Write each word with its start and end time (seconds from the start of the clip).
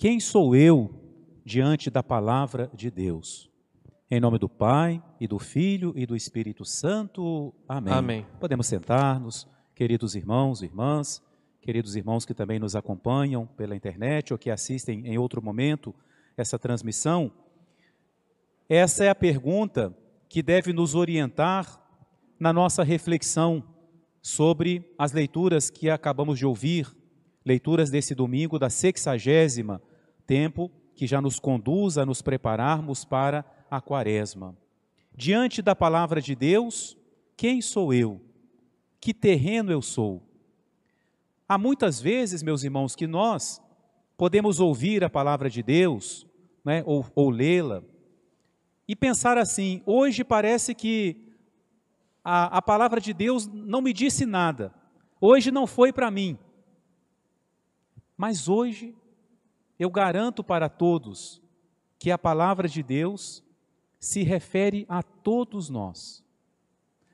Quem 0.00 0.18
sou 0.18 0.56
eu 0.56 0.90
diante 1.44 1.90
da 1.90 2.02
palavra 2.02 2.70
de 2.74 2.90
Deus? 2.90 3.50
Em 4.10 4.18
nome 4.18 4.38
do 4.38 4.48
Pai, 4.48 5.02
e 5.20 5.28
do 5.28 5.38
Filho 5.38 5.92
e 5.94 6.06
do 6.06 6.16
Espírito 6.16 6.64
Santo. 6.64 7.54
Amém. 7.68 7.92
Amém. 7.92 8.26
Podemos 8.40 8.66
sentar-nos, 8.66 9.46
queridos 9.74 10.14
irmãos 10.14 10.62
e 10.62 10.64
irmãs, 10.64 11.22
queridos 11.60 11.96
irmãos 11.96 12.24
que 12.24 12.32
também 12.32 12.58
nos 12.58 12.74
acompanham 12.74 13.46
pela 13.58 13.76
internet 13.76 14.32
ou 14.32 14.38
que 14.38 14.48
assistem 14.48 15.06
em 15.06 15.18
outro 15.18 15.42
momento 15.42 15.94
essa 16.34 16.58
transmissão. 16.58 17.30
Essa 18.70 19.04
é 19.04 19.10
a 19.10 19.14
pergunta 19.14 19.94
que 20.30 20.42
deve 20.42 20.72
nos 20.72 20.94
orientar 20.94 21.78
na 22.38 22.54
nossa 22.54 22.82
reflexão 22.82 23.62
sobre 24.22 24.94
as 24.96 25.12
leituras 25.12 25.68
que 25.68 25.90
acabamos 25.90 26.38
de 26.38 26.46
ouvir, 26.46 26.90
leituras 27.44 27.90
desse 27.90 28.14
domingo 28.14 28.58
da 28.58 28.70
sexagésima 28.70 29.82
tempo 30.30 30.70
que 30.94 31.08
já 31.08 31.20
nos 31.20 31.40
conduz 31.40 31.98
a 31.98 32.06
nos 32.06 32.22
prepararmos 32.22 33.04
para 33.04 33.44
a 33.68 33.80
quaresma. 33.80 34.56
Diante 35.12 35.60
da 35.60 35.74
palavra 35.74 36.22
de 36.22 36.36
Deus, 36.36 36.96
quem 37.36 37.60
sou 37.60 37.92
eu? 37.92 38.20
Que 39.00 39.12
terreno 39.12 39.72
eu 39.72 39.82
sou? 39.82 40.22
Há 41.48 41.58
muitas 41.58 42.00
vezes, 42.00 42.44
meus 42.44 42.62
irmãos, 42.62 42.94
que 42.94 43.08
nós 43.08 43.60
podemos 44.16 44.60
ouvir 44.60 45.02
a 45.02 45.10
palavra 45.10 45.50
de 45.50 45.64
Deus, 45.64 46.24
né, 46.64 46.84
ou, 46.86 47.04
ou 47.12 47.28
lê-la, 47.28 47.82
e 48.86 48.94
pensar 48.94 49.36
assim: 49.36 49.82
hoje 49.84 50.22
parece 50.22 50.76
que 50.76 51.34
a, 52.22 52.58
a 52.58 52.62
palavra 52.62 53.00
de 53.00 53.12
Deus 53.12 53.48
não 53.48 53.80
me 53.80 53.92
disse 53.92 54.24
nada, 54.24 54.72
hoje 55.20 55.50
não 55.50 55.66
foi 55.66 55.92
para 55.92 56.08
mim. 56.08 56.38
Mas 58.16 58.46
hoje 58.46 58.94
eu 59.80 59.88
garanto 59.88 60.44
para 60.44 60.68
todos 60.68 61.40
que 61.98 62.10
a 62.10 62.18
palavra 62.18 62.68
de 62.68 62.82
Deus 62.82 63.42
se 63.98 64.22
refere 64.22 64.84
a 64.86 65.02
todos 65.02 65.70
nós. 65.70 66.22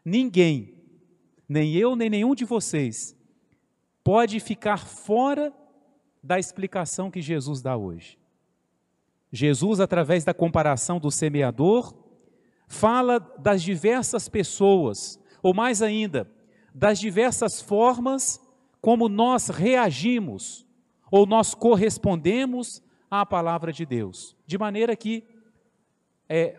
Ninguém, 0.05 0.75
nem 1.49 1.75
eu, 1.75 1.95
nem 1.95 2.11
nenhum 2.11 2.35
de 2.35 2.45
vocês, 2.45 3.17
pode 4.03 4.41
ficar 4.41 4.85
fora 4.85 5.55
da 6.21 6.41
explicação 6.41 7.09
que 7.09 7.23
Jesus 7.23 7.63
dá 7.63 7.77
hoje. 7.77 8.19
Jesus, 9.31 9.79
através 9.79 10.25
da 10.25 10.35
comparação 10.35 10.99
do 10.99 11.11
semeador, 11.11 11.95
fala 12.67 13.21
das 13.39 13.63
diversas 13.63 14.29
pessoas, 14.29 15.21
ou 15.41 15.55
mais 15.55 15.83
ainda, 15.83 16.29
das 16.75 16.99
diversas 16.99 17.61
formas 17.61 18.41
como 18.81 19.09
nós 19.09 19.51
reagimos 19.51 20.66
ou 21.11 21.27
nós 21.27 21.55
correspondemos 21.55 22.83
à 23.11 23.25
palavra 23.25 23.73
de 23.73 23.87
Deus. 23.87 24.37
De 24.47 24.59
maneira 24.59 24.97
que, 24.97 25.25
é, 26.29 26.59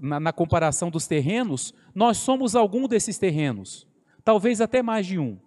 na, 0.00 0.18
na 0.18 0.32
comparação 0.32 0.90
dos 0.90 1.06
terrenos, 1.06 1.72
nós 1.94 2.18
somos 2.18 2.56
algum 2.56 2.88
desses 2.88 3.18
terrenos, 3.18 3.86
talvez 4.24 4.60
até 4.60 4.82
mais 4.82 5.06
de 5.06 5.18
um, 5.18 5.38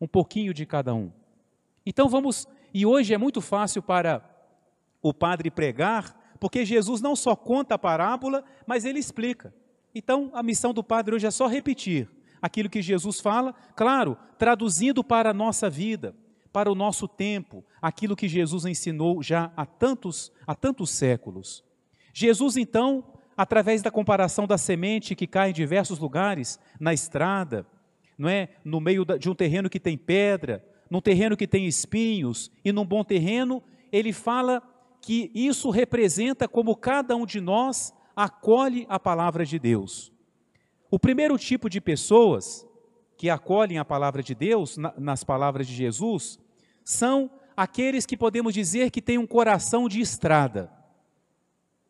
um 0.00 0.06
pouquinho 0.06 0.52
de 0.52 0.66
cada 0.66 0.94
um. 0.94 1.10
Então 1.84 2.08
vamos, 2.08 2.46
e 2.74 2.84
hoje 2.84 3.14
é 3.14 3.18
muito 3.18 3.40
fácil 3.40 3.82
para 3.82 4.22
o 5.00 5.14
padre 5.14 5.50
pregar, 5.50 6.36
porque 6.38 6.64
Jesus 6.64 7.00
não 7.00 7.16
só 7.16 7.34
conta 7.34 7.76
a 7.76 7.78
parábola, 7.78 8.44
mas 8.66 8.84
ele 8.84 8.98
explica. 8.98 9.54
Então 9.94 10.30
a 10.34 10.42
missão 10.42 10.74
do 10.74 10.84
padre 10.84 11.14
hoje 11.14 11.26
é 11.26 11.30
só 11.30 11.46
repetir 11.46 12.10
aquilo 12.42 12.68
que 12.68 12.82
Jesus 12.82 13.20
fala, 13.20 13.54
claro, 13.74 14.16
traduzindo 14.36 15.02
para 15.02 15.30
a 15.30 15.34
nossa 15.34 15.70
vida 15.70 16.14
para 16.56 16.72
o 16.72 16.74
nosso 16.74 17.06
tempo, 17.06 17.62
aquilo 17.82 18.16
que 18.16 18.26
Jesus 18.26 18.64
ensinou 18.64 19.22
já 19.22 19.52
há 19.54 19.66
tantos, 19.66 20.32
há 20.46 20.54
tantos 20.54 20.88
séculos. 20.88 21.62
Jesus, 22.14 22.56
então, 22.56 23.04
através 23.36 23.82
da 23.82 23.90
comparação 23.90 24.46
da 24.46 24.56
semente 24.56 25.14
que 25.14 25.26
cai 25.26 25.50
em 25.50 25.52
diversos 25.52 25.98
lugares, 25.98 26.58
na 26.80 26.94
estrada, 26.94 27.66
não 28.16 28.26
é? 28.26 28.48
no 28.64 28.80
meio 28.80 29.04
de 29.04 29.28
um 29.28 29.34
terreno 29.34 29.68
que 29.68 29.78
tem 29.78 29.98
pedra, 29.98 30.64
num 30.90 31.02
terreno 31.02 31.36
que 31.36 31.46
tem 31.46 31.66
espinhos 31.66 32.50
e 32.64 32.72
num 32.72 32.86
bom 32.86 33.04
terreno, 33.04 33.62
ele 33.92 34.14
fala 34.14 34.62
que 35.02 35.30
isso 35.34 35.68
representa 35.68 36.48
como 36.48 36.74
cada 36.74 37.14
um 37.14 37.26
de 37.26 37.38
nós 37.38 37.92
acolhe 38.16 38.86
a 38.88 38.98
palavra 38.98 39.44
de 39.44 39.58
Deus. 39.58 40.10
O 40.90 40.98
primeiro 40.98 41.36
tipo 41.36 41.68
de 41.68 41.82
pessoas 41.82 42.66
que 43.18 43.28
acolhem 43.28 43.76
a 43.76 43.84
palavra 43.84 44.22
de 44.22 44.34
Deus, 44.34 44.78
nas 44.96 45.22
palavras 45.22 45.66
de 45.66 45.74
Jesus, 45.74 46.38
são 46.86 47.28
aqueles 47.56 48.06
que 48.06 48.16
podemos 48.16 48.54
dizer 48.54 48.92
que 48.92 49.02
têm 49.02 49.18
um 49.18 49.26
coração 49.26 49.88
de 49.88 50.00
estrada. 50.00 50.70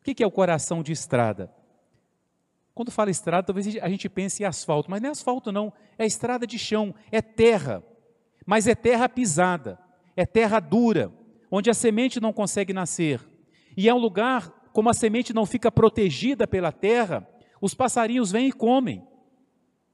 O 0.01 0.03
que 0.03 0.25
é 0.25 0.27
o 0.27 0.31
coração 0.31 0.83
de 0.83 0.91
estrada? 0.91 1.53
Quando 2.75 2.91
fala 2.91 3.11
estrada, 3.11 3.47
talvez 3.47 3.77
a 3.77 3.89
gente 3.91 4.09
pense 4.09 4.43
em 4.43 4.47
asfalto, 4.47 4.91
mas 4.91 5.03
não 5.03 5.11
é 5.11 5.13
asfalto 5.13 5.53
não, 5.53 5.71
é 5.99 6.07
estrada 6.07 6.47
de 6.47 6.59
chão, 6.59 6.95
é 7.13 7.21
terra, 7.21 7.83
mas 8.47 8.67
é 8.67 8.75
terra 8.75 9.07
pisada, 9.07 9.79
é 10.17 10.25
terra 10.25 10.61
dura, 10.61 11.13
onde 11.51 11.69
a 11.69 11.75
semente 11.75 12.19
não 12.19 12.33
consegue 12.33 12.73
nascer. 12.73 13.21
E 13.77 13.91
é 13.91 13.95
um 13.95 13.99
lugar, 13.99 14.49
como 14.73 14.89
a 14.89 14.95
semente 14.95 15.35
não 15.35 15.45
fica 15.45 15.71
protegida 15.71 16.47
pela 16.47 16.73
terra, 16.73 17.29
os 17.61 17.75
passarinhos 17.75 18.31
vêm 18.31 18.49
e 18.49 18.53
comem, 18.53 19.07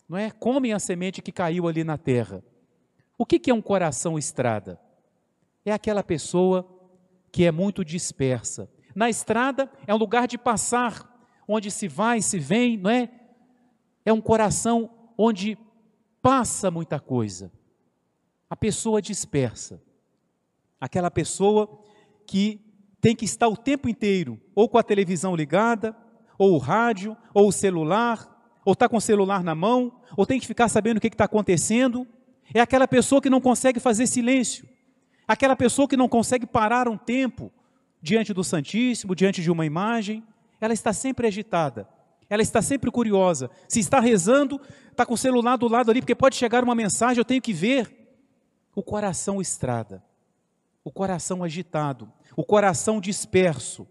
não 0.08 0.16
é? 0.16 0.30
Comem 0.30 0.72
a 0.72 0.78
semente 0.78 1.20
que 1.20 1.32
caiu 1.32 1.66
ali 1.66 1.82
na 1.82 1.98
terra. 1.98 2.44
O 3.18 3.26
que 3.26 3.50
é 3.50 3.54
um 3.54 3.62
coração 3.62 4.16
estrada? 4.16 4.80
É 5.64 5.72
aquela 5.72 6.02
pessoa 6.02 6.68
que 7.30 7.44
é 7.44 7.52
muito 7.52 7.84
dispersa. 7.84 8.70
Na 8.94 9.08
estrada 9.08 9.70
é 9.86 9.94
um 9.94 9.98
lugar 9.98 10.26
de 10.28 10.36
passar, 10.36 11.08
onde 11.48 11.70
se 11.70 11.88
vai, 11.88 12.20
se 12.20 12.38
vem, 12.38 12.76
não 12.76 12.90
é? 12.90 13.10
É 14.04 14.12
um 14.12 14.20
coração 14.20 14.90
onde 15.16 15.56
passa 16.20 16.70
muita 16.70 17.00
coisa. 17.00 17.50
A 18.50 18.56
pessoa 18.56 19.00
dispersa. 19.00 19.82
Aquela 20.80 21.10
pessoa 21.10 21.80
que 22.26 22.60
tem 23.00 23.16
que 23.16 23.24
estar 23.24 23.48
o 23.48 23.56
tempo 23.56 23.88
inteiro 23.88 24.40
ou 24.54 24.68
com 24.68 24.78
a 24.78 24.82
televisão 24.82 25.34
ligada, 25.34 25.96
ou 26.38 26.54
o 26.54 26.58
rádio, 26.58 27.16
ou 27.32 27.48
o 27.48 27.52
celular, 27.52 28.28
ou 28.64 28.72
está 28.72 28.88
com 28.88 28.96
o 28.96 29.00
celular 29.00 29.42
na 29.42 29.54
mão, 29.54 30.00
ou 30.16 30.26
tem 30.26 30.38
que 30.38 30.46
ficar 30.46 30.68
sabendo 30.68 30.98
o 30.98 31.00
que 31.00 31.08
está 31.08 31.24
acontecendo. 31.24 32.06
É 32.52 32.60
aquela 32.60 32.86
pessoa 32.86 33.20
que 33.20 33.30
não 33.30 33.40
consegue 33.40 33.80
fazer 33.80 34.06
silêncio. 34.06 34.68
Aquela 35.26 35.56
pessoa 35.56 35.88
que 35.88 35.96
não 35.96 36.08
consegue 36.08 36.46
parar 36.46 36.88
um 36.88 36.96
tempo 36.96 37.52
diante 38.00 38.34
do 38.34 38.42
Santíssimo, 38.42 39.14
diante 39.14 39.40
de 39.40 39.50
uma 39.50 39.64
imagem, 39.64 40.24
ela 40.60 40.72
está 40.72 40.92
sempre 40.92 41.26
agitada, 41.26 41.88
ela 42.28 42.42
está 42.42 42.60
sempre 42.60 42.90
curiosa. 42.90 43.50
Se 43.68 43.78
está 43.78 44.00
rezando, 44.00 44.60
está 44.90 45.06
com 45.06 45.14
o 45.14 45.18
celular 45.18 45.56
do 45.56 45.68
lado 45.68 45.90
ali, 45.90 46.00
porque 46.00 46.14
pode 46.14 46.36
chegar 46.36 46.64
uma 46.64 46.74
mensagem, 46.74 47.18
eu 47.18 47.24
tenho 47.24 47.42
que 47.42 47.52
ver. 47.52 47.98
O 48.74 48.82
coração 48.82 49.40
estrada, 49.40 50.02
o 50.82 50.90
coração 50.90 51.44
agitado, 51.44 52.10
o 52.34 52.42
coração 52.42 53.00
disperso. 53.00 53.86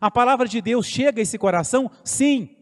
A 0.00 0.10
palavra 0.10 0.46
de 0.46 0.60
Deus 0.60 0.86
chega 0.86 1.20
a 1.20 1.22
esse 1.22 1.36
coração? 1.36 1.90
Sim. 2.04 2.56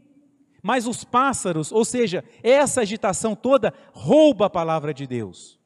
Mas 0.62 0.86
os 0.86 1.04
pássaros, 1.04 1.70
ou 1.70 1.84
seja, 1.84 2.24
essa 2.42 2.80
agitação 2.80 3.34
toda, 3.34 3.74
rouba 3.92 4.46
a 4.46 4.50
palavra 4.50 4.94
de 4.94 5.06
Deus. 5.06 5.59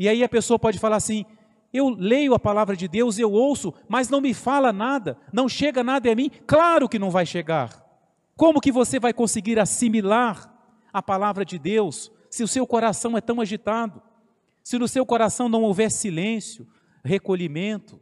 E 0.00 0.08
aí 0.08 0.24
a 0.24 0.28
pessoa 0.30 0.58
pode 0.58 0.78
falar 0.78 0.96
assim: 0.96 1.26
eu 1.74 1.90
leio 1.90 2.32
a 2.32 2.38
palavra 2.38 2.74
de 2.74 2.88
Deus, 2.88 3.18
eu 3.18 3.30
ouço, 3.30 3.74
mas 3.86 4.08
não 4.08 4.18
me 4.18 4.32
fala 4.32 4.72
nada, 4.72 5.18
não 5.30 5.46
chega 5.46 5.84
nada 5.84 6.10
a 6.10 6.14
mim. 6.14 6.30
Claro 6.46 6.88
que 6.88 6.98
não 6.98 7.10
vai 7.10 7.26
chegar. 7.26 7.86
Como 8.34 8.62
que 8.62 8.72
você 8.72 8.98
vai 8.98 9.12
conseguir 9.12 9.58
assimilar 9.58 10.50
a 10.90 11.02
palavra 11.02 11.44
de 11.44 11.58
Deus 11.58 12.10
se 12.30 12.42
o 12.42 12.48
seu 12.48 12.66
coração 12.66 13.14
é 13.14 13.20
tão 13.20 13.42
agitado? 13.42 14.02
Se 14.64 14.78
no 14.78 14.88
seu 14.88 15.04
coração 15.04 15.50
não 15.50 15.64
houver 15.64 15.90
silêncio, 15.90 16.66
recolhimento? 17.04 18.00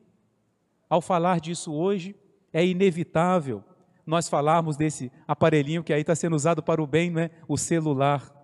Ao 0.89 1.01
falar 1.01 1.41
disso 1.41 1.75
hoje, 1.75 2.15
é 2.53 2.65
inevitável 2.65 3.65
nós 4.06 4.29
falarmos 4.29 4.77
desse 4.77 5.11
aparelhinho 5.27 5.83
que 5.83 5.93
aí 5.93 6.03
está 6.03 6.15
sendo 6.15 6.37
usado 6.37 6.62
para 6.62 6.81
o 6.81 6.87
bem, 6.87 7.11
né? 7.11 7.31
o 7.49 7.59
celular. 7.59 8.38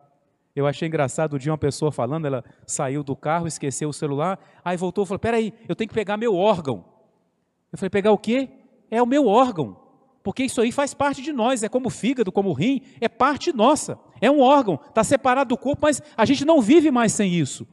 Eu 0.55 0.67
achei 0.67 0.87
engraçado 0.87 1.35
o 1.35 1.39
dia 1.39 1.51
uma 1.51 1.59
pessoa 1.59 1.91
falando, 1.91 2.27
ela 2.27 2.45
saiu 2.67 3.03
do 3.03 3.17
carro, 3.17 3.49
esqueceu 3.49 3.89
o 3.89 3.93
celular, 3.93 4.39
aí 4.65 4.77
voltou 4.77 5.05
e 5.05 5.06
falou: 5.06 5.19
Peraí, 5.19 5.53
eu 5.69 5.75
tenho 5.75 5.89
que 5.89 5.95
pegar 5.95 6.17
meu 6.17 6.35
órgão. 6.35 6.85
Eu 7.73 7.79
falei: 7.79 7.91
Pegar 7.91 8.12
o 8.12 8.19
quê? 8.19 8.49
É 8.91 9.03
o 9.03 9.06
meu 9.06 9.27
órgão, 9.27 9.77
porque 10.23 10.45
isso 10.45 10.61
aí 10.61 10.71
faz 10.71 10.95
parte 10.95 11.21
de 11.21 11.33
nós, 11.33 11.65
é 11.65 11.69
como 11.69 11.89
o 11.89 11.91
fígado, 11.91 12.31
como 12.31 12.51
o 12.51 12.53
rim, 12.53 12.83
é 13.01 13.09
parte 13.09 13.53
nossa, 13.53 13.99
é 14.21 14.31
um 14.31 14.41
órgão, 14.41 14.79
está 14.89 15.03
separado 15.03 15.49
do 15.49 15.59
corpo, 15.59 15.83
mas 15.83 16.01
a 16.17 16.25
gente 16.25 16.45
não 16.45 16.62
vive 16.62 16.91
mais 16.91 17.12
sem 17.12 17.35
isso. 17.35 17.67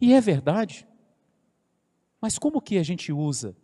E 0.00 0.12
é 0.12 0.20
verdade. 0.20 0.86
Mas 2.20 2.38
como 2.38 2.60
que 2.60 2.78
a 2.78 2.82
gente 2.82 3.12
usa 3.12 3.56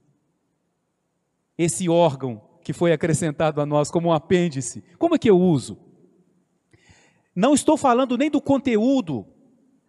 esse 1.56 1.88
órgão 1.88 2.42
que 2.62 2.72
foi 2.72 2.92
acrescentado 2.92 3.60
a 3.60 3.66
nós 3.66 3.90
como 3.90 4.08
um 4.08 4.12
apêndice? 4.12 4.82
Como 4.98 5.14
é 5.14 5.18
que 5.18 5.30
eu 5.30 5.38
uso? 5.38 5.78
Não 7.40 7.54
estou 7.54 7.74
falando 7.74 8.18
nem 8.18 8.30
do 8.30 8.38
conteúdo 8.38 9.26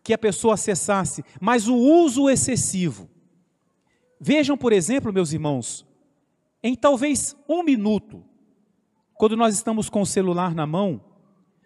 que 0.01 0.13
a 0.13 0.17
pessoa 0.17 0.53
acessasse, 0.53 1.21
mas 1.41 1.67
o 1.67 1.75
uso 1.75 2.29
excessivo. 2.29 3.09
Vejam, 4.17 4.57
por 4.57 4.71
exemplo, 4.71 5.11
meus 5.11 5.33
irmãos, 5.33 5.85
em 6.63 6.75
talvez 6.75 7.35
um 7.49 7.61
minuto, 7.61 8.23
quando 9.15 9.35
nós 9.35 9.53
estamos 9.53 9.89
com 9.89 10.01
o 10.01 10.05
celular 10.05 10.55
na 10.55 10.65
mão, 10.65 11.03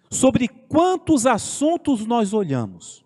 sobre 0.09 0.47
quantos 0.47 1.27
assuntos 1.27 2.03
nós 2.03 2.33
olhamos. 2.33 3.05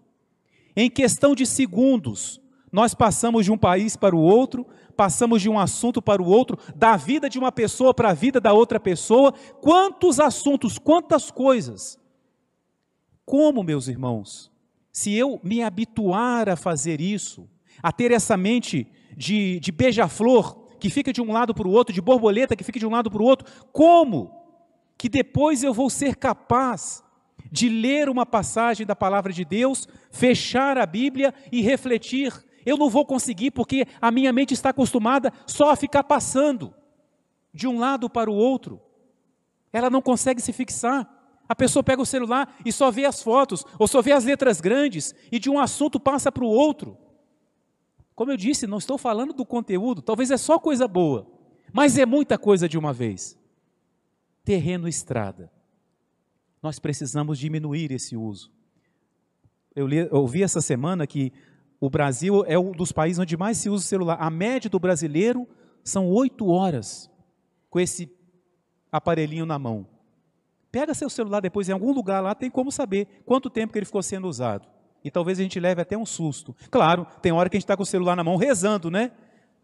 Em 0.73 0.89
questão 0.89 1.35
de 1.35 1.45
segundos, 1.45 2.39
nós 2.71 2.93
passamos 2.93 3.43
de 3.43 3.51
um 3.51 3.57
país 3.57 3.97
para 3.97 4.15
o 4.15 4.21
outro, 4.21 4.65
passamos 4.95 5.41
de 5.41 5.49
um 5.49 5.59
assunto 5.59 6.01
para 6.01 6.23
o 6.23 6.29
outro, 6.29 6.57
da 6.73 6.95
vida 6.95 7.29
de 7.29 7.37
uma 7.37 7.51
pessoa 7.51 7.93
para 7.93 8.11
a 8.11 8.13
vida 8.13 8.39
da 8.39 8.53
outra 8.53 8.79
pessoa. 8.79 9.33
Quantos 9.59 10.17
assuntos, 10.17 10.79
quantas 10.79 11.29
coisas. 11.29 11.99
Como, 13.29 13.61
meus 13.61 13.87
irmãos, 13.87 14.51
se 14.91 15.13
eu 15.13 15.39
me 15.43 15.61
habituar 15.61 16.49
a 16.49 16.55
fazer 16.55 16.99
isso, 16.99 17.47
a 17.79 17.91
ter 17.91 18.11
essa 18.11 18.35
mente 18.35 18.87
de, 19.15 19.59
de 19.59 19.71
beija-flor, 19.71 20.55
que 20.79 20.89
fica 20.89 21.13
de 21.13 21.21
um 21.21 21.31
lado 21.31 21.53
para 21.53 21.67
o 21.67 21.71
outro, 21.71 21.93
de 21.93 22.01
borboleta 22.01 22.55
que 22.55 22.63
fica 22.63 22.79
de 22.79 22.87
um 22.87 22.89
lado 22.89 23.11
para 23.11 23.21
o 23.21 23.25
outro, 23.25 23.47
como 23.71 24.31
que 24.97 25.07
depois 25.07 25.63
eu 25.63 25.75
vou 25.75 25.91
ser 25.91 26.15
capaz 26.15 27.03
de 27.51 27.69
ler 27.69 28.09
uma 28.09 28.25
passagem 28.25 28.83
da 28.83 28.95
palavra 28.95 29.31
de 29.31 29.45
Deus, 29.45 29.87
fechar 30.09 30.75
a 30.79 30.87
Bíblia 30.87 31.31
e 31.51 31.61
refletir. 31.61 32.33
Eu 32.65 32.77
não 32.77 32.89
vou 32.89 33.05
conseguir 33.05 33.51
porque 33.51 33.85
a 34.01 34.09
minha 34.09 34.33
mente 34.33 34.55
está 34.55 34.71
acostumada 34.71 35.31
só 35.45 35.69
a 35.69 35.75
ficar 35.75 36.03
passando 36.03 36.73
de 37.53 37.67
um 37.67 37.77
lado 37.77 38.09
para 38.09 38.31
o 38.31 38.33
outro. 38.35 38.81
Ela 39.71 39.91
não 39.91 40.01
consegue 40.01 40.41
se 40.41 40.51
fixar. 40.51 41.19
A 41.49 41.55
pessoa 41.55 41.83
pega 41.83 41.99
o 41.99 42.05
celular 42.05 42.55
e 42.63 42.71
só 42.71 42.91
vê 42.91 43.05
as 43.05 43.23
fotos, 43.23 43.65
ou 43.79 43.87
só 43.87 44.03
vê 44.03 44.11
as 44.11 44.23
letras 44.23 44.61
grandes, 44.61 45.15
e 45.31 45.39
de 45.39 45.49
um 45.49 45.57
assunto 45.57 45.99
passa 45.99 46.31
para 46.31 46.43
o 46.43 46.47
outro. 46.47 46.95
Como 48.13 48.31
eu 48.31 48.37
disse, 48.37 48.67
não 48.67 48.77
estou 48.77 48.99
falando 48.99 49.33
do 49.33 49.43
conteúdo, 49.43 49.99
talvez 49.99 50.29
é 50.29 50.37
só 50.37 50.59
coisa 50.59 50.87
boa, 50.87 51.25
mas 51.73 51.97
é 51.97 52.05
muita 52.05 52.37
coisa 52.37 52.69
de 52.69 52.77
uma 52.77 52.93
vez. 52.93 53.35
Terreno 54.43 54.87
estrada. 54.87 55.51
Nós 56.61 56.77
precisamos 56.77 57.39
diminuir 57.39 57.91
esse 57.91 58.15
uso. 58.15 58.51
Eu, 59.75 59.87
li, 59.87 59.97
eu 59.97 60.17
ouvi 60.17 60.43
essa 60.43 60.61
semana 60.61 61.07
que 61.07 61.33
o 61.79 61.89
Brasil 61.89 62.43
é 62.45 62.59
um 62.59 62.71
dos 62.71 62.91
países 62.91 63.17
onde 63.17 63.35
mais 63.37 63.57
se 63.57 63.69
usa 63.69 63.85
o 63.85 63.87
celular. 63.87 64.17
A 64.19 64.29
média 64.29 64.69
do 64.69 64.79
brasileiro 64.79 65.47
são 65.83 66.09
oito 66.09 66.47
horas 66.47 67.09
com 67.69 67.79
esse 67.79 68.11
aparelhinho 68.91 69.45
na 69.45 69.57
mão. 69.57 69.98
Pega 70.71 70.94
seu 70.94 71.10
celular 71.10 71.39
depois 71.39 71.68
em 71.68 71.71
algum 71.71 71.92
lugar 71.92 72.21
lá, 72.21 72.36
tem 72.36 72.50
como 72.50 72.71
saber 72.71 73.24
quanto 73.25 73.50
tempo 73.50 73.74
que 73.74 73.80
ele 73.80 73.86
ficou 73.86 74.04
sendo 74.04 74.27
usado. 74.27 74.68
E 75.04 75.10
talvez 75.10 75.39
a 75.39 75.44
gente 75.44 75.60
leve 75.60 75.81
até 75.81 75.98
um 75.98 76.06
susto. 76.06 76.56
Claro, 76.69 77.07
tem 77.21 77.31
hora 77.31 77.50
que 77.50 77.57
a 77.57 77.60
gente 77.60 77.63
está 77.63 77.75
com 77.75 77.83
o 77.83 77.86
celular 77.86 78.16
na 78.16 78.24
mão 78.24 78.36
rezando, 78.36 78.92
né? 78.92 79.12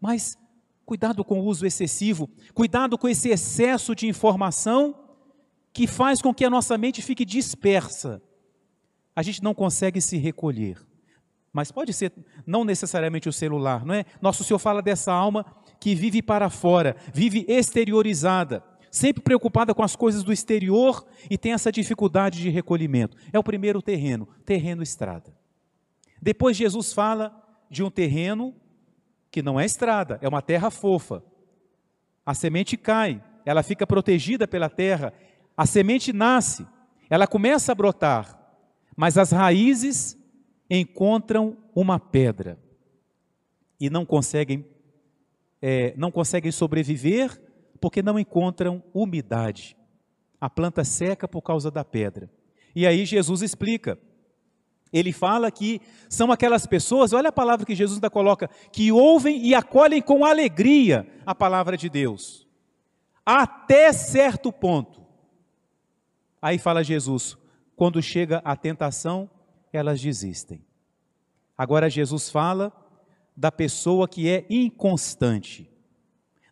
Mas 0.00 0.36
cuidado 0.84 1.24
com 1.24 1.40
o 1.40 1.44
uso 1.44 1.66
excessivo, 1.66 2.30
cuidado 2.54 2.96
com 2.96 3.08
esse 3.08 3.28
excesso 3.28 3.94
de 3.94 4.06
informação 4.06 4.94
que 5.72 5.86
faz 5.86 6.22
com 6.22 6.32
que 6.32 6.44
a 6.44 6.50
nossa 6.50 6.78
mente 6.78 7.02
fique 7.02 7.24
dispersa. 7.24 8.22
A 9.14 9.22
gente 9.22 9.42
não 9.42 9.54
consegue 9.54 10.00
se 10.00 10.16
recolher. 10.16 10.78
Mas 11.52 11.72
pode 11.72 11.92
ser 11.92 12.12
não 12.46 12.64
necessariamente 12.64 13.28
o 13.28 13.32
celular, 13.32 13.84
não 13.84 13.94
é? 13.94 14.04
Nosso 14.20 14.44
Senhor 14.44 14.58
fala 14.58 14.82
dessa 14.82 15.12
alma 15.12 15.44
que 15.80 15.94
vive 15.94 16.22
para 16.22 16.50
fora, 16.50 16.96
vive 17.12 17.44
exteriorizada, 17.48 18.62
sempre 18.96 19.22
preocupada 19.22 19.74
com 19.74 19.82
as 19.82 19.94
coisas 19.94 20.22
do 20.22 20.32
exterior 20.32 21.06
e 21.28 21.36
tem 21.36 21.52
essa 21.52 21.70
dificuldade 21.70 22.40
de 22.40 22.48
recolhimento. 22.48 23.14
É 23.30 23.38
o 23.38 23.44
primeiro 23.44 23.82
terreno, 23.82 24.26
terreno 24.44 24.82
estrada. 24.82 25.36
Depois 26.20 26.56
Jesus 26.56 26.94
fala 26.94 27.30
de 27.70 27.82
um 27.82 27.90
terreno 27.90 28.54
que 29.30 29.42
não 29.42 29.60
é 29.60 29.66
estrada, 29.66 30.18
é 30.22 30.28
uma 30.28 30.40
terra 30.40 30.70
fofa. 30.70 31.22
A 32.24 32.32
semente 32.32 32.74
cai, 32.78 33.22
ela 33.44 33.62
fica 33.62 33.86
protegida 33.86 34.48
pela 34.48 34.70
terra, 34.70 35.12
a 35.54 35.66
semente 35.66 36.10
nasce, 36.10 36.66
ela 37.10 37.26
começa 37.26 37.72
a 37.72 37.74
brotar, 37.74 38.40
mas 38.96 39.18
as 39.18 39.30
raízes 39.30 40.16
encontram 40.70 41.58
uma 41.74 42.00
pedra 42.00 42.58
e 43.78 43.90
não 43.90 44.06
conseguem, 44.06 44.64
é, 45.60 45.92
não 45.98 46.10
conseguem 46.10 46.50
sobreviver 46.50 47.45
porque 47.76 48.02
não 48.02 48.18
encontram 48.18 48.82
umidade. 48.92 49.76
A 50.40 50.50
planta 50.50 50.84
seca 50.84 51.26
por 51.26 51.42
causa 51.42 51.70
da 51.70 51.84
pedra. 51.84 52.30
E 52.74 52.86
aí 52.86 53.06
Jesus 53.06 53.42
explica. 53.42 53.98
Ele 54.92 55.12
fala 55.12 55.50
que 55.50 55.80
são 56.08 56.30
aquelas 56.30 56.66
pessoas, 56.66 57.12
olha 57.12 57.30
a 57.30 57.32
palavra 57.32 57.66
que 57.66 57.74
Jesus 57.74 57.98
ainda 57.98 58.10
coloca, 58.10 58.48
que 58.70 58.92
ouvem 58.92 59.44
e 59.44 59.54
acolhem 59.54 60.00
com 60.00 60.24
alegria 60.24 61.06
a 61.24 61.34
palavra 61.34 61.76
de 61.76 61.88
Deus, 61.88 62.46
até 63.24 63.92
certo 63.92 64.52
ponto. 64.52 65.04
Aí 66.40 66.58
fala 66.58 66.84
Jesus: 66.84 67.36
quando 67.74 68.00
chega 68.00 68.40
a 68.44 68.54
tentação, 68.54 69.28
elas 69.72 70.00
desistem. 70.00 70.64
Agora 71.58 71.90
Jesus 71.90 72.30
fala 72.30 72.72
da 73.36 73.50
pessoa 73.50 74.08
que 74.08 74.28
é 74.28 74.46
inconstante, 74.48 75.70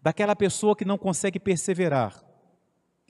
daquela 0.04 0.36
pessoa 0.36 0.76
que 0.76 0.84
não 0.84 0.98
consegue 0.98 1.40
perseverar, 1.40 2.22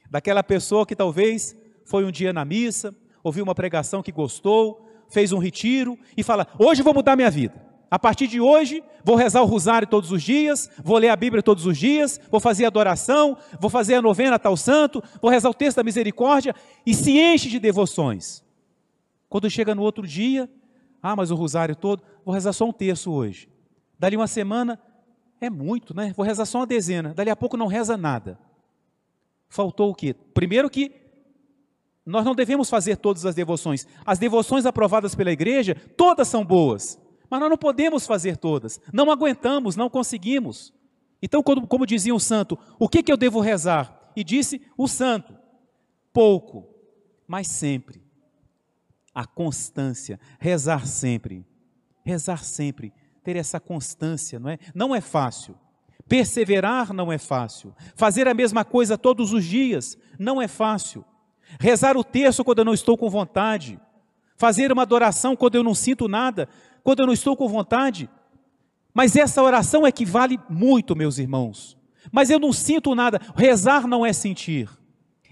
daquela 0.08 0.44
pessoa 0.44 0.86
que 0.86 0.94
talvez 0.94 1.56
foi 1.84 2.04
um 2.04 2.10
dia 2.12 2.32
na 2.32 2.44
missa, 2.44 2.94
ouviu 3.20 3.42
uma 3.42 3.54
pregação 3.54 4.00
que 4.00 4.12
gostou, 4.12 4.88
fez 5.08 5.32
um 5.32 5.38
retiro 5.38 5.98
e 6.16 6.22
fala: 6.22 6.46
Hoje 6.56 6.82
vou 6.82 6.94
mudar 6.94 7.16
minha 7.16 7.32
vida. 7.32 7.60
A 7.90 7.98
partir 7.98 8.28
de 8.28 8.40
hoje, 8.40 8.82
vou 9.02 9.16
rezar 9.16 9.42
o 9.42 9.46
rosário 9.46 9.88
todos 9.88 10.12
os 10.12 10.22
dias, 10.22 10.70
vou 10.84 10.96
ler 10.96 11.08
a 11.08 11.16
Bíblia 11.16 11.42
todos 11.42 11.66
os 11.66 11.76
dias, 11.76 12.20
vou 12.30 12.38
fazer 12.38 12.64
adoração, 12.64 13.36
vou 13.58 13.68
fazer 13.68 13.96
a 13.96 14.02
novena 14.02 14.38
tal 14.38 14.56
santo, 14.56 15.02
vou 15.20 15.32
rezar 15.32 15.50
o 15.50 15.54
texto 15.54 15.78
da 15.78 15.82
misericórdia 15.82 16.54
e 16.86 16.94
se 16.94 17.18
enche 17.18 17.48
de 17.48 17.58
devoções. 17.58 18.44
Quando 19.28 19.50
chega 19.50 19.74
no 19.74 19.82
outro 19.82 20.06
dia, 20.06 20.48
ah, 21.02 21.16
mas 21.16 21.32
o 21.32 21.34
rosário 21.34 21.74
todo, 21.74 22.04
vou 22.24 22.32
rezar 22.32 22.52
só 22.52 22.64
um 22.64 22.72
terço 22.72 23.10
hoje. 23.10 23.48
Dali 23.98 24.16
uma 24.16 24.28
semana, 24.28 24.78
é 25.40 25.50
muito, 25.50 25.94
né? 25.94 26.12
Vou 26.16 26.24
rezar 26.24 26.46
só 26.46 26.58
uma 26.58 26.66
dezena. 26.66 27.12
Dali 27.14 27.30
a 27.30 27.36
pouco 27.36 27.56
não 27.56 27.66
reza 27.66 27.96
nada. 27.96 28.38
Faltou 29.48 29.90
o 29.90 29.94
quê? 29.94 30.14
Primeiro 30.32 30.70
que 30.70 30.92
nós 32.04 32.24
não 32.24 32.34
devemos 32.34 32.68
fazer 32.68 32.96
todas 32.96 33.24
as 33.24 33.34
devoções. 33.34 33.86
As 34.04 34.18
devoções 34.18 34.66
aprovadas 34.66 35.14
pela 35.14 35.32
igreja, 35.32 35.74
todas 35.96 36.28
são 36.28 36.44
boas. 36.44 36.98
Mas 37.30 37.40
nós 37.40 37.50
não 37.50 37.56
podemos 37.56 38.06
fazer 38.06 38.36
todas, 38.36 38.80
não 38.92 39.10
aguentamos, 39.10 39.76
não 39.76 39.88
conseguimos. 39.88 40.72
Então, 41.22 41.42
como, 41.42 41.66
como 41.66 41.86
dizia 41.86 42.14
o 42.14 42.20
santo, 42.20 42.58
o 42.78 42.88
que, 42.88 43.02
que 43.02 43.10
eu 43.10 43.16
devo 43.16 43.40
rezar? 43.40 44.12
E 44.14 44.22
disse 44.22 44.60
o 44.76 44.86
santo: 44.86 45.34
pouco, 46.12 46.68
mas 47.26 47.48
sempre. 47.48 48.04
A 49.14 49.24
constância, 49.26 50.18
rezar 50.38 50.86
sempre, 50.86 51.46
rezar 52.04 52.44
sempre, 52.44 52.92
ter 53.24 53.36
essa 53.36 53.58
constância, 53.58 54.38
não 54.38 54.50
é? 54.50 54.58
Não 54.74 54.94
é 54.94 55.00
fácil. 55.00 55.56
Perseverar 56.06 56.92
não 56.92 57.10
é 57.10 57.18
fácil. 57.18 57.74
Fazer 57.96 58.28
a 58.28 58.34
mesma 58.34 58.64
coisa 58.64 58.98
todos 58.98 59.32
os 59.32 59.44
dias 59.44 59.98
não 60.18 60.40
é 60.40 60.46
fácil. 60.46 61.04
Rezar 61.58 61.96
o 61.96 62.04
terço 62.04 62.44
quando 62.44 62.60
eu 62.60 62.64
não 62.64 62.74
estou 62.74 62.96
com 62.96 63.08
vontade. 63.08 63.80
Fazer 64.36 64.70
uma 64.70 64.82
adoração 64.82 65.34
quando 65.34 65.54
eu 65.54 65.64
não 65.64 65.74
sinto 65.74 66.06
nada 66.06 66.48
quando 66.84 67.00
eu 67.00 67.06
não 67.06 67.14
estou 67.14 67.34
com 67.34 67.48
vontade. 67.48 68.08
Mas 68.92 69.16
essa 69.16 69.42
oração 69.42 69.84
é 69.84 69.90
que 69.90 70.04
vale 70.04 70.38
muito, 70.48 70.94
meus 70.94 71.18
irmãos. 71.18 71.76
Mas 72.12 72.30
eu 72.30 72.38
não 72.38 72.52
sinto 72.52 72.94
nada. 72.94 73.18
Rezar 73.34 73.88
não 73.88 74.06
é 74.06 74.12
sentir. 74.12 74.68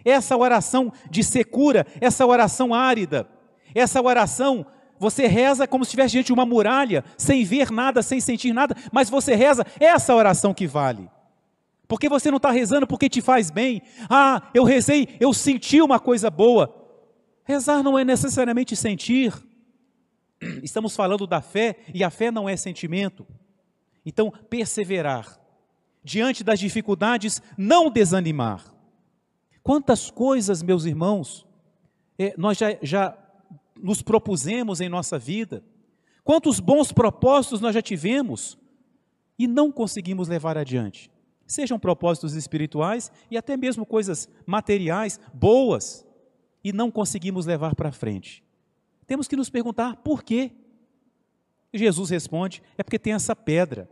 Essa 0.04 0.36
oração 0.36 0.92
de 1.08 1.22
secura, 1.22 1.86
essa 2.00 2.26
oração 2.26 2.74
árida, 2.74 3.28
essa 3.72 4.02
oração, 4.02 4.66
você 5.02 5.26
reza 5.26 5.66
como 5.66 5.84
se 5.84 5.88
estivesse 5.88 6.12
diante 6.12 6.26
de 6.26 6.32
uma 6.32 6.46
muralha, 6.46 7.04
sem 7.18 7.42
ver 7.42 7.72
nada, 7.72 8.04
sem 8.04 8.20
sentir 8.20 8.52
nada, 8.52 8.76
mas 8.92 9.10
você 9.10 9.34
reza, 9.34 9.66
essa 9.80 10.14
oração 10.14 10.54
que 10.54 10.64
vale. 10.64 11.10
Porque 11.88 12.08
você 12.08 12.30
não 12.30 12.36
está 12.36 12.52
rezando 12.52 12.86
porque 12.86 13.08
te 13.08 13.20
faz 13.20 13.50
bem. 13.50 13.82
Ah, 14.08 14.48
eu 14.54 14.62
rezei, 14.62 15.08
eu 15.18 15.34
senti 15.34 15.82
uma 15.82 15.98
coisa 15.98 16.30
boa. 16.30 16.72
Rezar 17.42 17.82
não 17.82 17.98
é 17.98 18.04
necessariamente 18.04 18.76
sentir. 18.76 19.34
Estamos 20.62 20.94
falando 20.94 21.26
da 21.26 21.40
fé 21.40 21.78
e 21.92 22.04
a 22.04 22.08
fé 22.08 22.30
não 22.30 22.48
é 22.48 22.56
sentimento. 22.56 23.26
Então, 24.06 24.32
perseverar. 24.48 25.36
Diante 26.04 26.44
das 26.44 26.60
dificuldades, 26.60 27.42
não 27.58 27.90
desanimar. 27.90 28.72
Quantas 29.64 30.12
coisas, 30.12 30.62
meus 30.62 30.84
irmãos, 30.84 31.44
é, 32.16 32.34
nós 32.38 32.56
já, 32.56 32.76
já 32.80 33.16
nos 33.82 34.00
propusemos 34.00 34.80
em 34.80 34.88
nossa 34.88 35.18
vida, 35.18 35.64
quantos 36.22 36.60
bons 36.60 36.92
propósitos 36.92 37.60
nós 37.60 37.74
já 37.74 37.82
tivemos 37.82 38.56
e 39.38 39.46
não 39.46 39.72
conseguimos 39.72 40.28
levar 40.28 40.56
adiante. 40.56 41.10
Sejam 41.46 41.78
propósitos 41.78 42.34
espirituais 42.34 43.10
e 43.30 43.36
até 43.36 43.56
mesmo 43.56 43.84
coisas 43.84 44.28
materiais 44.46 45.18
boas 45.34 46.06
e 46.62 46.72
não 46.72 46.90
conseguimos 46.90 47.44
levar 47.44 47.74
para 47.74 47.92
frente. 47.92 48.42
Temos 49.06 49.26
que 49.26 49.36
nos 49.36 49.50
perguntar 49.50 49.96
por 49.96 50.22
quê. 50.22 50.52
Jesus 51.74 52.10
responde: 52.10 52.62
é 52.78 52.82
porque 52.82 52.98
tem 52.98 53.12
essa 53.12 53.34
pedra. 53.34 53.90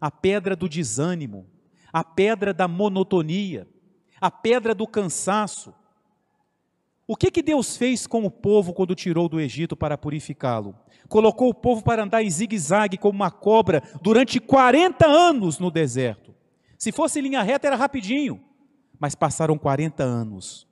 a 0.00 0.10
pedra 0.10 0.54
do 0.54 0.68
desânimo, 0.68 1.46
a 1.92 2.04
pedra 2.04 2.52
da 2.52 2.68
monotonia, 2.68 3.66
a 4.20 4.30
pedra 4.30 4.74
do 4.74 4.86
cansaço. 4.86 5.74
O 7.06 7.16
que, 7.16 7.30
que 7.30 7.42
Deus 7.42 7.76
fez 7.76 8.06
com 8.06 8.24
o 8.24 8.30
povo 8.30 8.72
quando 8.72 8.94
tirou 8.94 9.28
do 9.28 9.40
Egito 9.40 9.76
para 9.76 9.96
purificá-lo? 9.96 10.74
Colocou 11.08 11.48
o 11.48 11.54
povo 11.54 11.82
para 11.84 12.02
andar 12.02 12.22
em 12.22 12.30
zigue-zague 12.30 12.98
como 12.98 13.14
uma 13.14 13.30
cobra 13.30 13.82
durante 14.02 14.40
40 14.40 15.06
anos 15.06 15.60
no 15.60 15.70
deserto. 15.70 16.34
Se 16.76 16.90
fosse 16.90 17.20
linha 17.20 17.42
reta 17.42 17.68
era 17.68 17.76
rapidinho, 17.76 18.40
mas 18.98 19.14
passaram 19.14 19.56
40 19.56 20.02
anos. 20.02 20.66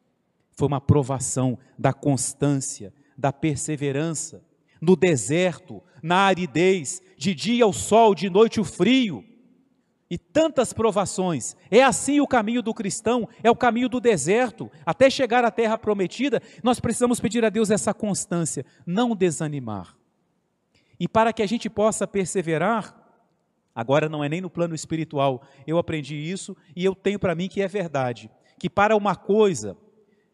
Foi 0.50 0.66
uma 0.66 0.80
provação 0.80 1.56
da 1.78 1.92
constância, 1.92 2.92
da 3.16 3.32
perseverança. 3.32 4.42
No 4.80 4.96
deserto, 4.96 5.80
na 6.02 6.18
aridez, 6.18 7.00
de 7.16 7.32
dia 7.32 7.66
o 7.66 7.72
sol, 7.72 8.14
de 8.14 8.28
noite 8.28 8.60
o 8.60 8.64
frio 8.64 9.24
e 10.10 10.18
tantas 10.18 10.72
provações. 10.72 11.56
É 11.70 11.82
assim 11.82 12.20
o 12.20 12.26
caminho 12.26 12.62
do 12.62 12.74
cristão, 12.74 13.28
é 13.42 13.50
o 13.50 13.56
caminho 13.56 13.88
do 13.88 14.00
deserto, 14.00 14.70
até 14.84 15.08
chegar 15.08 15.44
à 15.44 15.50
terra 15.50 15.78
prometida. 15.78 16.42
Nós 16.62 16.78
precisamos 16.78 17.20
pedir 17.20 17.44
a 17.44 17.50
Deus 17.50 17.70
essa 17.70 17.94
constância, 17.94 18.64
não 18.86 19.16
desanimar. 19.16 19.96
E 20.98 21.08
para 21.08 21.32
que 21.32 21.42
a 21.42 21.46
gente 21.46 21.68
possa 21.68 22.06
perseverar, 22.06 22.94
agora 23.74 24.08
não 24.08 24.22
é 24.22 24.28
nem 24.28 24.40
no 24.40 24.50
plano 24.50 24.74
espiritual, 24.74 25.42
eu 25.66 25.78
aprendi 25.78 26.14
isso 26.16 26.56
e 26.76 26.84
eu 26.84 26.94
tenho 26.94 27.18
para 27.18 27.34
mim 27.34 27.48
que 27.48 27.60
é 27.60 27.66
verdade, 27.66 28.30
que 28.58 28.70
para 28.70 28.96
uma 28.96 29.16
coisa 29.16 29.76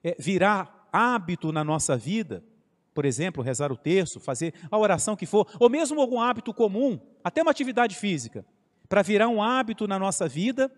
é, 0.04 0.14
virar 0.18 0.88
hábito 0.92 1.52
na 1.52 1.64
nossa 1.64 1.96
vida, 1.96 2.44
por 2.92 3.04
exemplo, 3.04 3.42
rezar 3.42 3.72
o 3.72 3.76
terço, 3.76 4.20
fazer 4.20 4.52
a 4.70 4.76
oração 4.76 5.16
que 5.16 5.24
for, 5.24 5.46
ou 5.58 5.70
mesmo 5.70 6.00
algum 6.00 6.20
hábito 6.20 6.52
comum, 6.52 7.00
até 7.24 7.40
uma 7.40 7.50
atividade 7.50 7.96
física, 7.96 8.44
para 8.90 9.02
virar 9.02 9.28
um 9.28 9.40
hábito 9.40 9.86
na 9.86 10.00
nossa 10.00 10.28
vida, 10.28 10.68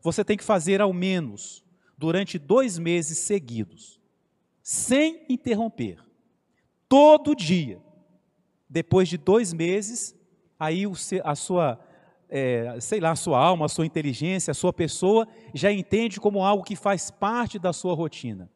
você 0.00 0.24
tem 0.24 0.36
que 0.36 0.44
fazer 0.44 0.80
ao 0.80 0.92
menos 0.92 1.64
durante 1.98 2.38
dois 2.38 2.78
meses 2.78 3.18
seguidos, 3.18 4.00
sem 4.62 5.26
interromper, 5.28 5.98
todo 6.88 7.34
dia. 7.34 7.82
Depois 8.70 9.08
de 9.08 9.18
dois 9.18 9.52
meses, 9.52 10.14
aí 10.60 10.84
a 11.24 11.34
sua, 11.34 11.80
é, 12.28 12.78
sei 12.80 13.00
lá, 13.00 13.10
a 13.10 13.16
sua 13.16 13.44
alma, 13.44 13.66
a 13.66 13.68
sua 13.68 13.84
inteligência, 13.84 14.52
a 14.52 14.54
sua 14.54 14.72
pessoa 14.72 15.26
já 15.52 15.72
entende 15.72 16.20
como 16.20 16.44
algo 16.44 16.62
que 16.62 16.76
faz 16.76 17.10
parte 17.10 17.58
da 17.58 17.72
sua 17.72 17.94
rotina. 17.94 18.48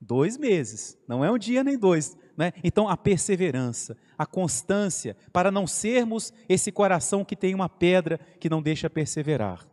Dois 0.00 0.36
meses, 0.38 0.96
não 1.08 1.24
é 1.24 1.30
um 1.30 1.38
dia 1.38 1.64
nem 1.64 1.76
dois. 1.76 2.16
Né? 2.36 2.52
Então, 2.62 2.88
a 2.88 2.96
perseverança, 2.96 3.96
a 4.18 4.26
constância, 4.26 5.16
para 5.32 5.50
não 5.50 5.66
sermos 5.66 6.32
esse 6.48 6.72
coração 6.72 7.24
que 7.24 7.36
tem 7.36 7.54
uma 7.54 7.68
pedra 7.68 8.18
que 8.40 8.50
não 8.50 8.60
deixa 8.60 8.90
perseverar. 8.90 9.66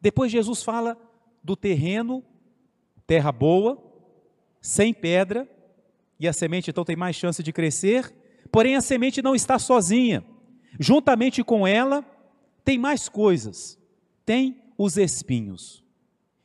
Depois, 0.00 0.30
Jesus 0.30 0.62
fala 0.62 0.96
do 1.42 1.56
terreno, 1.56 2.22
terra 3.06 3.32
boa, 3.32 3.82
sem 4.60 4.94
pedra, 4.94 5.48
e 6.18 6.28
a 6.28 6.32
semente 6.32 6.70
então 6.70 6.84
tem 6.84 6.96
mais 6.96 7.16
chance 7.16 7.42
de 7.42 7.52
crescer, 7.52 8.14
porém 8.52 8.76
a 8.76 8.80
semente 8.80 9.22
não 9.22 9.34
está 9.34 9.58
sozinha. 9.58 10.24
Juntamente 10.78 11.42
com 11.42 11.66
ela, 11.66 12.04
tem 12.64 12.78
mais 12.78 13.08
coisas. 13.08 13.78
Tem 14.24 14.62
os 14.78 14.96
espinhos. 14.96 15.82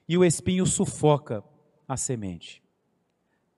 E 0.08 0.18
o 0.18 0.24
espinho 0.24 0.66
sufoca 0.66 1.44
a 1.88 1.98
semente. 1.98 2.64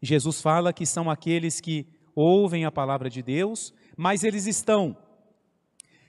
Jesus 0.02 0.42
fala 0.42 0.72
que 0.72 0.86
são 0.86 1.10
aqueles 1.10 1.60
que 1.60 1.88
ouvem 2.16 2.66
a 2.66 2.72
palavra 2.72 3.10
de 3.10 3.22
Deus, 3.22 3.74
mas 3.96 4.24
eles 4.24 4.46
estão 4.46 4.96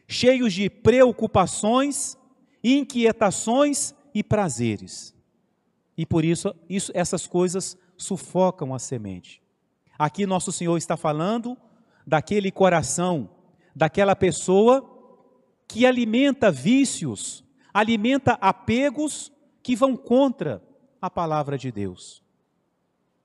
cheios 0.07 0.53
de 0.53 0.69
preocupações, 0.69 2.17
inquietações 2.63 3.95
e 4.15 4.23
prazeres. 4.23 5.15
E 5.97 6.05
por 6.07 6.25
isso, 6.25 6.55
isso 6.69 6.93
essas 6.95 7.27
coisas 7.27 7.77
sufocam 7.97 8.75
a 8.75 8.79
semente. 8.79 9.43
Aqui 9.99 10.27
nosso 10.27 10.53
Senhor 10.53 10.77
está 10.77 10.97
falando 10.97 11.57
daquele 12.07 12.51
coração, 12.51 13.29
daquela 13.75 14.15
pessoa 14.15 14.97
que 15.67 15.85
alimenta 15.85 16.51
vícios, 16.51 17.45
alimenta 17.73 18.33
apegos 18.41 19.33
que 19.63 19.75
vão 19.75 19.97
contra 19.97 20.63
a 21.01 21.11
palavra 21.11 21.59
de 21.59 21.71
Deus 21.73 22.23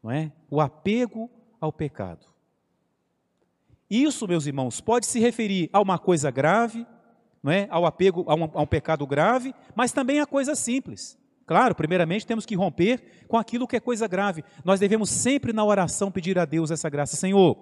não 0.03 0.11
é? 0.11 0.31
O 0.49 0.59
apego 0.59 1.29
ao 1.61 1.71
pecado. 1.71 2.27
Isso, 3.89 4.27
meus 4.27 4.45
irmãos, 4.45 4.81
pode 4.81 5.05
se 5.05 5.19
referir 5.19 5.69
a 5.71 5.79
uma 5.79 5.97
coisa 5.97 6.29
grave, 6.29 6.85
não 7.41 7.51
é? 7.51 7.67
Ao 7.69 7.85
apego 7.85 8.25
a 8.27 8.35
um, 8.35 8.49
a 8.53 8.61
um 8.61 8.67
pecado 8.67 9.05
grave, 9.07 9.53
mas 9.75 9.91
também 9.91 10.19
a 10.19 10.25
coisa 10.25 10.55
simples. 10.55 11.17
Claro, 11.45 11.75
primeiramente 11.75 12.25
temos 12.25 12.45
que 12.45 12.55
romper 12.55 13.25
com 13.27 13.37
aquilo 13.37 13.67
que 13.67 13.75
é 13.75 13.79
coisa 13.79 14.07
grave. 14.07 14.43
Nós 14.63 14.79
devemos 14.79 15.09
sempre 15.09 15.53
na 15.53 15.63
oração 15.63 16.11
pedir 16.11 16.39
a 16.39 16.45
Deus 16.45 16.71
essa 16.71 16.89
graça. 16.89 17.15
Senhor, 17.15 17.57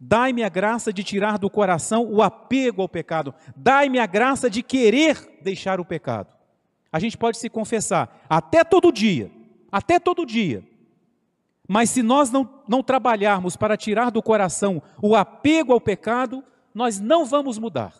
dai-me 0.00 0.44
a 0.44 0.48
graça 0.48 0.92
de 0.92 1.02
tirar 1.02 1.36
do 1.36 1.50
coração 1.50 2.06
o 2.08 2.22
apego 2.22 2.80
ao 2.80 2.88
pecado. 2.88 3.34
Dai-me 3.56 3.98
a 3.98 4.06
graça 4.06 4.48
de 4.48 4.62
querer 4.62 5.38
deixar 5.42 5.80
o 5.80 5.84
pecado. 5.84 6.32
A 6.92 6.98
gente 6.98 7.18
pode 7.18 7.38
se 7.38 7.50
confessar 7.50 8.24
até 8.30 8.64
todo 8.64 8.92
dia, 8.92 9.30
até 9.70 9.98
todo 9.98 10.24
dia, 10.24 10.64
mas 11.68 11.90
se 11.90 12.02
nós 12.02 12.30
não, 12.30 12.48
não 12.66 12.82
trabalharmos 12.82 13.54
para 13.54 13.76
tirar 13.76 14.10
do 14.10 14.22
coração 14.22 14.82
o 15.02 15.14
apego 15.14 15.74
ao 15.74 15.80
pecado, 15.80 16.42
nós 16.74 16.98
não 16.98 17.26
vamos 17.26 17.58
mudar. 17.58 17.92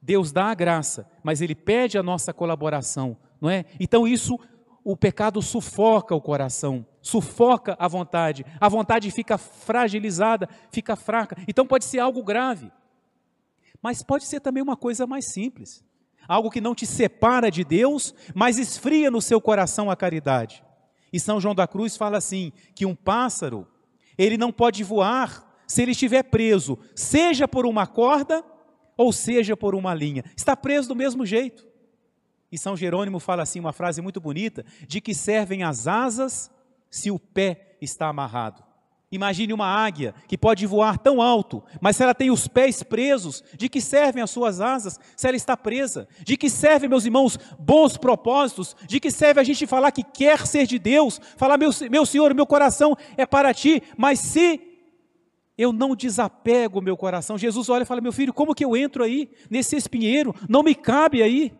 Deus 0.00 0.32
dá 0.32 0.46
a 0.46 0.54
graça, 0.54 1.06
mas 1.22 1.42
Ele 1.42 1.54
pede 1.54 1.98
a 1.98 2.02
nossa 2.02 2.32
colaboração, 2.32 3.14
não 3.38 3.50
é? 3.50 3.66
Então 3.78 4.08
isso, 4.08 4.40
o 4.82 4.96
pecado 4.96 5.42
sufoca 5.42 6.14
o 6.14 6.20
coração, 6.20 6.86
sufoca 7.02 7.76
a 7.78 7.86
vontade, 7.86 8.46
a 8.58 8.68
vontade 8.70 9.10
fica 9.10 9.36
fragilizada, 9.36 10.48
fica 10.70 10.96
fraca. 10.96 11.36
Então 11.46 11.66
pode 11.66 11.84
ser 11.84 11.98
algo 11.98 12.24
grave, 12.24 12.72
mas 13.82 14.02
pode 14.02 14.24
ser 14.24 14.40
também 14.40 14.62
uma 14.62 14.78
coisa 14.78 15.06
mais 15.06 15.30
simples, 15.30 15.84
algo 16.26 16.50
que 16.50 16.62
não 16.62 16.74
te 16.74 16.86
separa 16.86 17.50
de 17.50 17.64
Deus, 17.64 18.14
mas 18.34 18.58
esfria 18.58 19.10
no 19.10 19.20
seu 19.20 19.42
coração 19.42 19.90
a 19.90 19.96
caridade. 19.96 20.64
E 21.12 21.18
São 21.18 21.40
João 21.40 21.54
da 21.54 21.66
Cruz 21.66 21.96
fala 21.96 22.18
assim: 22.18 22.52
que 22.74 22.86
um 22.86 22.94
pássaro, 22.94 23.66
ele 24.16 24.36
não 24.36 24.52
pode 24.52 24.82
voar 24.84 25.62
se 25.66 25.82
ele 25.82 25.92
estiver 25.92 26.24
preso, 26.24 26.78
seja 26.94 27.46
por 27.46 27.64
uma 27.64 27.86
corda 27.86 28.44
ou 28.96 29.12
seja 29.12 29.56
por 29.56 29.74
uma 29.74 29.94
linha. 29.94 30.24
Está 30.36 30.56
preso 30.56 30.88
do 30.88 30.96
mesmo 30.96 31.24
jeito. 31.24 31.66
E 32.52 32.58
São 32.58 32.76
Jerônimo 32.76 33.20
fala 33.20 33.42
assim, 33.42 33.60
uma 33.60 33.72
frase 33.72 34.02
muito 34.02 34.20
bonita: 34.20 34.64
de 34.86 35.00
que 35.00 35.14
servem 35.14 35.62
as 35.62 35.86
asas 35.86 36.50
se 36.90 37.10
o 37.10 37.18
pé 37.18 37.76
está 37.80 38.08
amarrado. 38.08 38.69
Imagine 39.12 39.52
uma 39.52 39.66
águia 39.66 40.14
que 40.28 40.38
pode 40.38 40.64
voar 40.66 40.96
tão 40.96 41.20
alto, 41.20 41.64
mas 41.80 41.96
se 41.96 42.02
ela 42.04 42.14
tem 42.14 42.30
os 42.30 42.46
pés 42.46 42.80
presos, 42.80 43.42
de 43.56 43.68
que 43.68 43.80
servem 43.80 44.22
as 44.22 44.30
suas 44.30 44.60
asas 44.60 45.00
se 45.16 45.26
ela 45.26 45.36
está 45.36 45.56
presa? 45.56 46.06
De 46.22 46.36
que 46.36 46.48
servem, 46.48 46.88
meus 46.88 47.04
irmãos, 47.04 47.36
bons 47.58 47.96
propósitos? 47.96 48.76
De 48.86 49.00
que 49.00 49.10
serve 49.10 49.40
a 49.40 49.44
gente 49.44 49.66
falar 49.66 49.90
que 49.90 50.04
quer 50.04 50.46
ser 50.46 50.64
de 50.64 50.78
Deus? 50.78 51.20
Falar, 51.36 51.58
meu, 51.58 51.70
meu 51.90 52.06
Senhor, 52.06 52.32
meu 52.34 52.46
coração 52.46 52.96
é 53.16 53.26
para 53.26 53.52
ti, 53.52 53.82
mas 53.96 54.20
se 54.20 54.60
eu 55.58 55.72
não 55.72 55.96
desapego 55.96 56.78
o 56.78 56.82
meu 56.82 56.96
coração, 56.96 57.36
Jesus 57.36 57.68
olha 57.68 57.82
e 57.82 57.86
fala: 57.86 58.00
meu 58.00 58.12
filho, 58.12 58.32
como 58.32 58.54
que 58.54 58.64
eu 58.64 58.76
entro 58.76 59.02
aí 59.02 59.28
nesse 59.50 59.74
espinheiro? 59.74 60.32
Não 60.48 60.62
me 60.62 60.74
cabe 60.74 61.20
aí. 61.20 61.52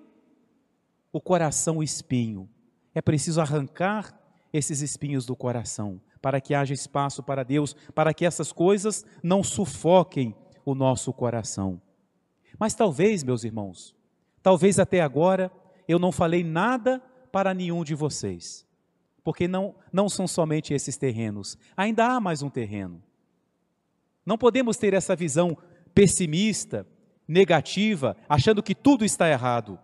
O 1.13 1.21
coração, 1.21 1.83
espinho. 1.83 2.49
É 2.95 3.03
preciso 3.03 3.41
arrancar 3.41 4.17
esses 4.53 4.81
espinhos 4.83 5.27
do 5.27 5.35
coração 5.35 6.01
para 6.21 6.41
que 6.41 6.55
haja 6.55 6.75
espaço 6.75 7.23
para 7.23 7.45
Deus, 7.45 7.75
para 7.95 8.13
que 8.13 8.25
essas 8.25 8.53
coisas 8.53 9.05
não 9.23 9.43
sufoquem 9.43 10.35
o 10.65 10.75
nosso 10.75 11.13
coração. 11.13 11.81
Mas 12.59 12.75
talvez, 12.75 13.23
meus 13.23 13.45
irmãos, 13.45 13.95
talvez 14.43 14.79
até 14.79 15.01
agora 15.01 15.51
eu 15.89 15.99
não 15.99 16.13
falei 16.13 16.45
nada 16.45 17.03
para 17.33 17.55
nenhum 17.55 17.83
de 17.83 17.95
vocês, 17.95 18.67
porque 19.25 19.49
não, 19.49 19.75
não 19.93 20.09
são 20.09 20.27
somente 20.27 20.75
esses 20.75 20.97
terrenos, 20.97 21.57
ainda 21.77 22.07
há 22.07 22.21
mais 22.21 22.43
um 22.43 22.51
terreno. 22.51 23.03
Não 24.27 24.37
podemos 24.37 24.77
ter 24.77 24.93
essa 24.93 25.17
visão 25.17 25.57
pessimista, 25.95 26.87
negativa, 27.27 28.17
achando 28.29 28.63
que 28.63 28.75
tudo 28.75 29.05
está 29.05 29.29
errado. 29.29 29.79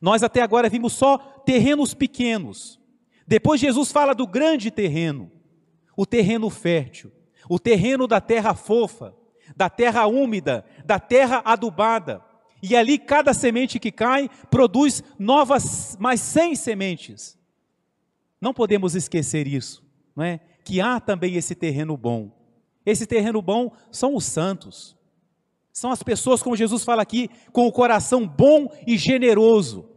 Nós 0.00 0.22
até 0.22 0.42
agora 0.42 0.68
vimos 0.68 0.94
só 0.94 1.18
terrenos 1.18 1.94
pequenos, 1.94 2.79
depois 3.30 3.60
Jesus 3.60 3.92
fala 3.92 4.12
do 4.12 4.26
grande 4.26 4.72
terreno, 4.72 5.30
o 5.96 6.04
terreno 6.04 6.50
fértil, 6.50 7.12
o 7.48 7.60
terreno 7.60 8.08
da 8.08 8.20
terra 8.20 8.54
fofa, 8.54 9.14
da 9.56 9.70
terra 9.70 10.04
úmida, 10.08 10.64
da 10.84 10.98
terra 10.98 11.40
adubada. 11.44 12.24
E 12.60 12.74
ali 12.74 12.98
cada 12.98 13.32
semente 13.32 13.78
que 13.78 13.92
cai 13.92 14.28
produz 14.50 15.04
novas 15.16 15.96
mais 16.00 16.20
cem 16.20 16.56
sementes. 16.56 17.38
Não 18.40 18.52
podemos 18.52 18.96
esquecer 18.96 19.46
isso, 19.46 19.88
não 20.16 20.24
é? 20.24 20.40
Que 20.64 20.80
há 20.80 20.98
também 20.98 21.36
esse 21.36 21.54
terreno 21.54 21.96
bom. 21.96 22.36
Esse 22.84 23.06
terreno 23.06 23.40
bom 23.40 23.70
são 23.92 24.16
os 24.16 24.24
santos. 24.24 24.96
São 25.72 25.92
as 25.92 26.02
pessoas, 26.02 26.42
como 26.42 26.56
Jesus 26.56 26.82
fala 26.82 27.02
aqui, 27.02 27.30
com 27.52 27.68
o 27.68 27.72
coração 27.72 28.26
bom 28.26 28.68
e 28.84 28.98
generoso. 28.98 29.88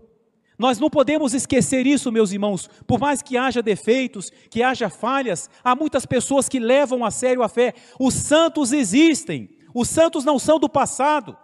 Nós 0.58 0.80
não 0.80 0.90
podemos 0.90 1.34
esquecer 1.34 1.88
isso, 1.88 2.12
meus 2.12 2.32
irmãos. 2.32 2.70
Por 2.86 3.00
mais 3.00 3.22
que 3.22 3.38
haja 3.38 3.62
defeitos, 3.62 4.32
que 4.50 4.62
haja 4.62 4.90
falhas, 4.90 5.50
há 5.64 5.76
muitas 5.76 6.06
pessoas 6.06 6.48
que 6.48 6.60
levam 6.60 7.04
a 7.04 7.12
sério 7.12 7.44
a 7.44 7.50
fé. 7.50 7.74
Os 8.00 8.14
santos 8.14 8.72
existem. 8.72 9.50
Os 9.74 9.90
santos 9.90 10.24
não 10.24 10.38
são 10.38 10.60
do 10.60 10.70
passado. 10.70 11.36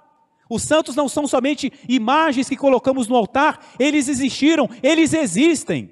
Os 0.49 0.63
santos 0.63 0.95
não 0.95 1.07
são 1.07 1.27
somente 1.27 1.71
imagens 1.87 2.49
que 2.49 2.57
colocamos 2.57 3.07
no 3.07 3.15
altar, 3.15 3.59
eles 3.77 4.07
existiram, 4.07 4.67
eles 4.81 5.13
existem. 5.13 5.91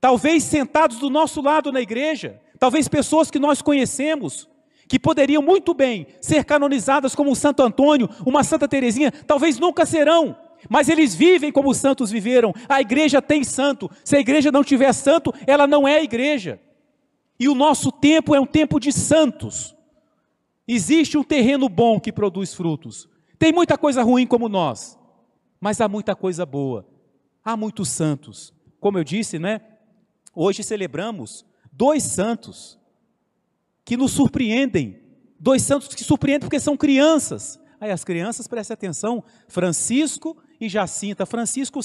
Talvez 0.00 0.44
sentados 0.44 0.98
do 0.98 1.10
nosso 1.10 1.42
lado 1.42 1.70
na 1.70 1.80
igreja, 1.80 2.40
talvez 2.58 2.88
pessoas 2.88 3.30
que 3.30 3.38
nós 3.38 3.60
conhecemos, 3.60 4.48
que 4.88 4.98
poderiam 4.98 5.42
muito 5.42 5.74
bem 5.74 6.06
ser 6.22 6.42
canonizadas 6.44 7.14
como 7.14 7.30
um 7.30 7.34
Santo 7.34 7.62
Antônio, 7.62 8.08
uma 8.24 8.42
Santa 8.42 8.66
Teresinha, 8.66 9.12
talvez 9.12 9.58
nunca 9.58 9.84
serão, 9.84 10.34
mas 10.68 10.88
eles 10.88 11.14
vivem 11.14 11.50
como 11.50 11.70
os 11.70 11.76
santos 11.76 12.10
viveram. 12.10 12.52
A 12.68 12.80
igreja 12.80 13.22
tem 13.22 13.44
santo. 13.44 13.90
Se 14.04 14.16
a 14.16 14.20
igreja 14.20 14.52
não 14.52 14.64
tiver 14.64 14.92
santo, 14.92 15.32
ela 15.46 15.66
não 15.66 15.86
é 15.86 16.02
igreja. 16.02 16.60
E 17.38 17.48
o 17.48 17.54
nosso 17.54 17.90
tempo 17.90 18.34
é 18.34 18.40
um 18.40 18.46
tempo 18.46 18.78
de 18.78 18.92
santos. 18.92 19.74
Existe 20.66 21.16
um 21.16 21.24
terreno 21.24 21.68
bom 21.68 21.98
que 21.98 22.12
produz 22.12 22.54
frutos. 22.54 23.08
Tem 23.38 23.52
muita 23.52 23.78
coisa 23.78 24.02
ruim 24.02 24.26
como 24.26 24.48
nós, 24.48 24.98
mas 25.60 25.80
há 25.80 25.88
muita 25.88 26.14
coisa 26.14 26.44
boa. 26.44 26.86
Há 27.44 27.56
muitos 27.56 27.88
santos. 27.88 28.52
Como 28.78 28.98
eu 28.98 29.04
disse, 29.04 29.38
né? 29.38 29.60
Hoje 30.34 30.62
celebramos 30.62 31.44
dois 31.72 32.02
santos 32.02 32.78
que 33.84 33.96
nos 33.96 34.12
surpreendem. 34.12 35.00
Dois 35.38 35.62
santos 35.62 35.88
que 35.94 36.04
surpreendem 36.04 36.48
porque 36.48 36.60
são 36.60 36.76
crianças. 36.76 37.59
Aí 37.80 37.90
as 37.90 38.04
crianças, 38.04 38.46
prestem 38.46 38.74
atenção, 38.74 39.24
Francisco 39.48 40.36
e 40.60 40.68
Jacinta. 40.68 41.24
Francisco, 41.24 41.80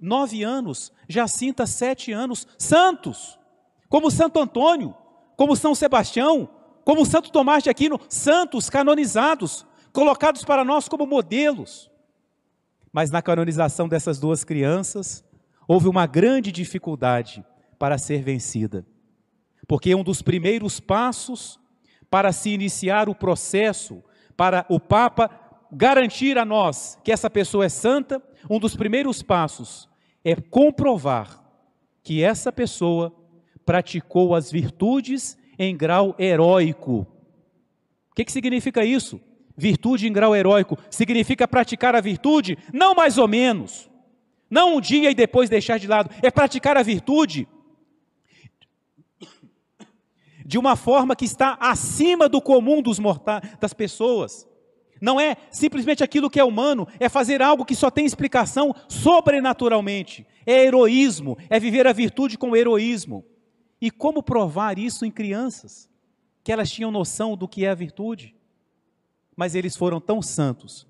nove 0.00 0.42
anos, 0.42 0.92
Jacinta, 1.08 1.64
sete 1.64 2.10
anos, 2.10 2.46
santos, 2.58 3.38
como 3.88 4.10
Santo 4.10 4.40
Antônio, 4.40 4.94
como 5.36 5.54
São 5.54 5.74
Sebastião, 5.74 6.50
como 6.84 7.06
Santo 7.06 7.30
Tomás 7.30 7.62
de 7.62 7.70
Aquino, 7.70 8.00
santos 8.08 8.68
canonizados, 8.68 9.64
colocados 9.92 10.44
para 10.44 10.64
nós 10.64 10.88
como 10.88 11.06
modelos. 11.06 11.88
Mas 12.92 13.10
na 13.10 13.22
canonização 13.22 13.88
dessas 13.88 14.18
duas 14.18 14.42
crianças, 14.42 15.24
houve 15.68 15.86
uma 15.86 16.06
grande 16.06 16.50
dificuldade 16.50 17.44
para 17.78 17.98
ser 17.98 18.22
vencida. 18.22 18.84
Porque 19.68 19.94
um 19.94 20.02
dos 20.02 20.22
primeiros 20.22 20.80
passos 20.80 21.60
para 22.10 22.32
se 22.32 22.50
iniciar 22.50 23.08
o 23.08 23.14
processo, 23.14 24.02
para 24.38 24.64
o 24.68 24.78
Papa 24.78 25.28
garantir 25.72 26.38
a 26.38 26.44
nós 26.44 26.96
que 27.02 27.10
essa 27.10 27.28
pessoa 27.28 27.66
é 27.66 27.68
santa, 27.68 28.22
um 28.48 28.60
dos 28.60 28.76
primeiros 28.76 29.20
passos 29.20 29.88
é 30.24 30.36
comprovar 30.36 31.44
que 32.04 32.22
essa 32.22 32.52
pessoa 32.52 33.12
praticou 33.66 34.36
as 34.36 34.50
virtudes 34.52 35.36
em 35.58 35.76
grau 35.76 36.14
heróico. 36.20 37.04
O 38.12 38.14
que, 38.14 38.24
que 38.24 38.30
significa 38.30 38.84
isso? 38.84 39.20
Virtude 39.56 40.06
em 40.06 40.12
grau 40.12 40.36
heróico 40.36 40.78
significa 40.88 41.48
praticar 41.48 41.96
a 41.96 42.00
virtude, 42.00 42.56
não 42.72 42.94
mais 42.94 43.18
ou 43.18 43.26
menos, 43.26 43.90
não 44.48 44.76
um 44.76 44.80
dia 44.80 45.10
e 45.10 45.16
depois 45.16 45.50
deixar 45.50 45.80
de 45.80 45.88
lado, 45.88 46.10
é 46.22 46.30
praticar 46.30 46.76
a 46.76 46.82
virtude 46.84 47.48
de 50.48 50.56
uma 50.56 50.76
forma 50.76 51.14
que 51.14 51.26
está 51.26 51.58
acima 51.60 52.26
do 52.26 52.40
comum 52.40 52.80
dos 52.80 52.98
mortais, 52.98 53.42
das 53.60 53.74
pessoas. 53.74 54.48
Não 54.98 55.20
é 55.20 55.36
simplesmente 55.50 56.02
aquilo 56.02 56.30
que 56.30 56.40
é 56.40 56.42
humano, 56.44 56.88
é 56.98 57.06
fazer 57.06 57.42
algo 57.42 57.66
que 57.66 57.74
só 57.74 57.90
tem 57.90 58.06
explicação 58.06 58.74
sobrenaturalmente. 58.88 60.26
É 60.46 60.64
heroísmo, 60.64 61.36
é 61.50 61.60
viver 61.60 61.86
a 61.86 61.92
virtude 61.92 62.38
com 62.38 62.56
heroísmo. 62.56 63.26
E 63.78 63.90
como 63.90 64.22
provar 64.22 64.78
isso 64.78 65.04
em 65.04 65.10
crianças? 65.10 65.86
Que 66.42 66.50
elas 66.50 66.70
tinham 66.70 66.90
noção 66.90 67.36
do 67.36 67.46
que 67.46 67.66
é 67.66 67.68
a 67.68 67.74
virtude. 67.74 68.34
Mas 69.36 69.54
eles 69.54 69.76
foram 69.76 70.00
tão 70.00 70.22
santos 70.22 70.86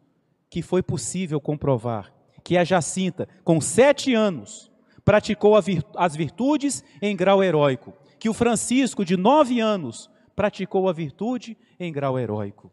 que 0.49 0.62
foi 0.62 0.85
possível 0.85 1.40
comprovar 1.40 2.14
que 2.44 2.57
a 2.57 2.62
Jacinta, 2.62 3.29
com 3.42 3.61
sete 3.61 4.14
anos, 4.14 4.71
praticou 5.05 5.57
as 5.97 6.14
virtudes 6.14 6.85
em 7.03 7.16
grau 7.16 7.42
heróico 7.42 7.92
que 8.19 8.29
o 8.29 8.35
Francisco, 8.35 9.05
de 9.05 9.17
nove 9.17 9.61
anos, 9.61 10.11
praticou 10.35 10.89
a 10.89 10.93
virtude 10.93 11.57
em 11.79 11.93
grau 11.93 12.19
heróico. 12.19 12.71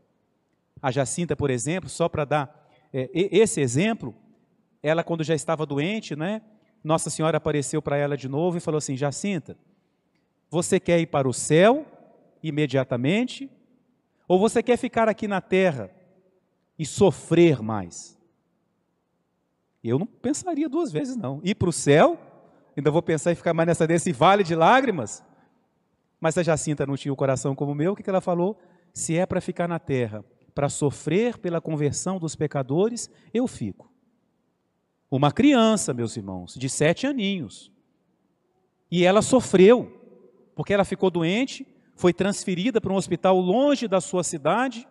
A 0.82 0.92
Jacinta, 0.92 1.36
por 1.36 1.50
exemplo, 1.50 1.90
só 1.90 2.08
para 2.08 2.26
dar 2.26 2.70
é, 2.94 3.10
esse 3.14 3.60
exemplo, 3.60 4.16
ela, 4.82 5.04
quando 5.04 5.24
já 5.24 5.36
estava 5.36 5.66
doente, 5.66 6.16
né, 6.16 6.42
Nossa 6.84 7.10
Senhora 7.10 7.38
apareceu 7.38 7.82
para 7.82 7.98
ela 7.98 8.16
de 8.16 8.30
novo 8.30 8.58
e 8.58 8.62
falou 8.62 8.78
assim: 8.78 8.96
Jacinta, 8.96 9.58
você 10.50 10.80
quer 10.80 11.00
ir 11.00 11.08
para 11.08 11.28
o 11.28 11.34
céu 11.34 11.86
imediatamente? 12.42 13.50
Ou 14.28 14.40
você 14.40 14.64
quer 14.64 14.78
ficar 14.78 15.10
aqui 15.10 15.28
na 15.28 15.42
terra 15.42 15.92
e 16.78 16.86
sofrer 16.86 17.62
mais? 17.62 18.18
Eu 19.84 20.00
não 20.00 20.08
pensaria 20.08 20.68
duas 20.68 20.92
vezes, 20.92 21.16
não. 21.16 21.40
Ir 21.44 21.56
para 21.56 21.70
o 21.70 21.74
céu, 21.74 22.18
ainda 22.76 22.90
vou 22.90 23.04
pensar 23.04 23.32
em 23.32 23.36
ficar 23.36 23.54
mais 23.54 23.68
nessa 23.68 23.86
desse 23.86 24.12
vale 24.12 24.44
de 24.44 24.56
lágrimas, 24.56 25.24
mas 26.26 26.40
a 26.40 26.42
Jacinta 26.42 26.88
não 26.88 26.98
tinha 26.98 27.14
o 27.14 27.16
coração 27.16 27.54
como 27.54 27.74
o 27.74 27.76
meu, 27.76 27.92
o 27.92 27.96
que 27.96 28.10
ela 28.10 28.20
falou? 28.20 28.58
Se 28.92 29.16
é 29.16 29.28
para 29.28 29.40
ficar 29.40 29.68
na 29.68 29.78
terra, 29.78 30.26
para 30.56 30.70
sofrer 30.70 31.38
pela 31.38 31.62
conversão 31.62 32.18
dos 32.18 32.36
pecadores, 32.36 33.12
eu 33.32 33.48
fico. 33.48 33.94
Uma 35.12 35.32
criança, 35.32 35.94
meus 35.94 36.18
irmãos, 36.18 36.56
de 36.56 36.68
sete 36.68 37.06
aninhos. 37.06 37.72
E 38.90 39.06
ela 39.06 39.22
sofreu, 39.22 40.02
porque 40.56 40.74
ela 40.74 40.84
ficou 40.84 41.12
doente, 41.12 41.64
foi 41.94 42.12
transferida 42.12 42.82
para 42.82 42.92
um 42.92 42.96
hospital 42.96 43.40
longe 43.40 43.88
da 43.88 44.02
sua 44.02 44.24
cidade, 44.24 44.88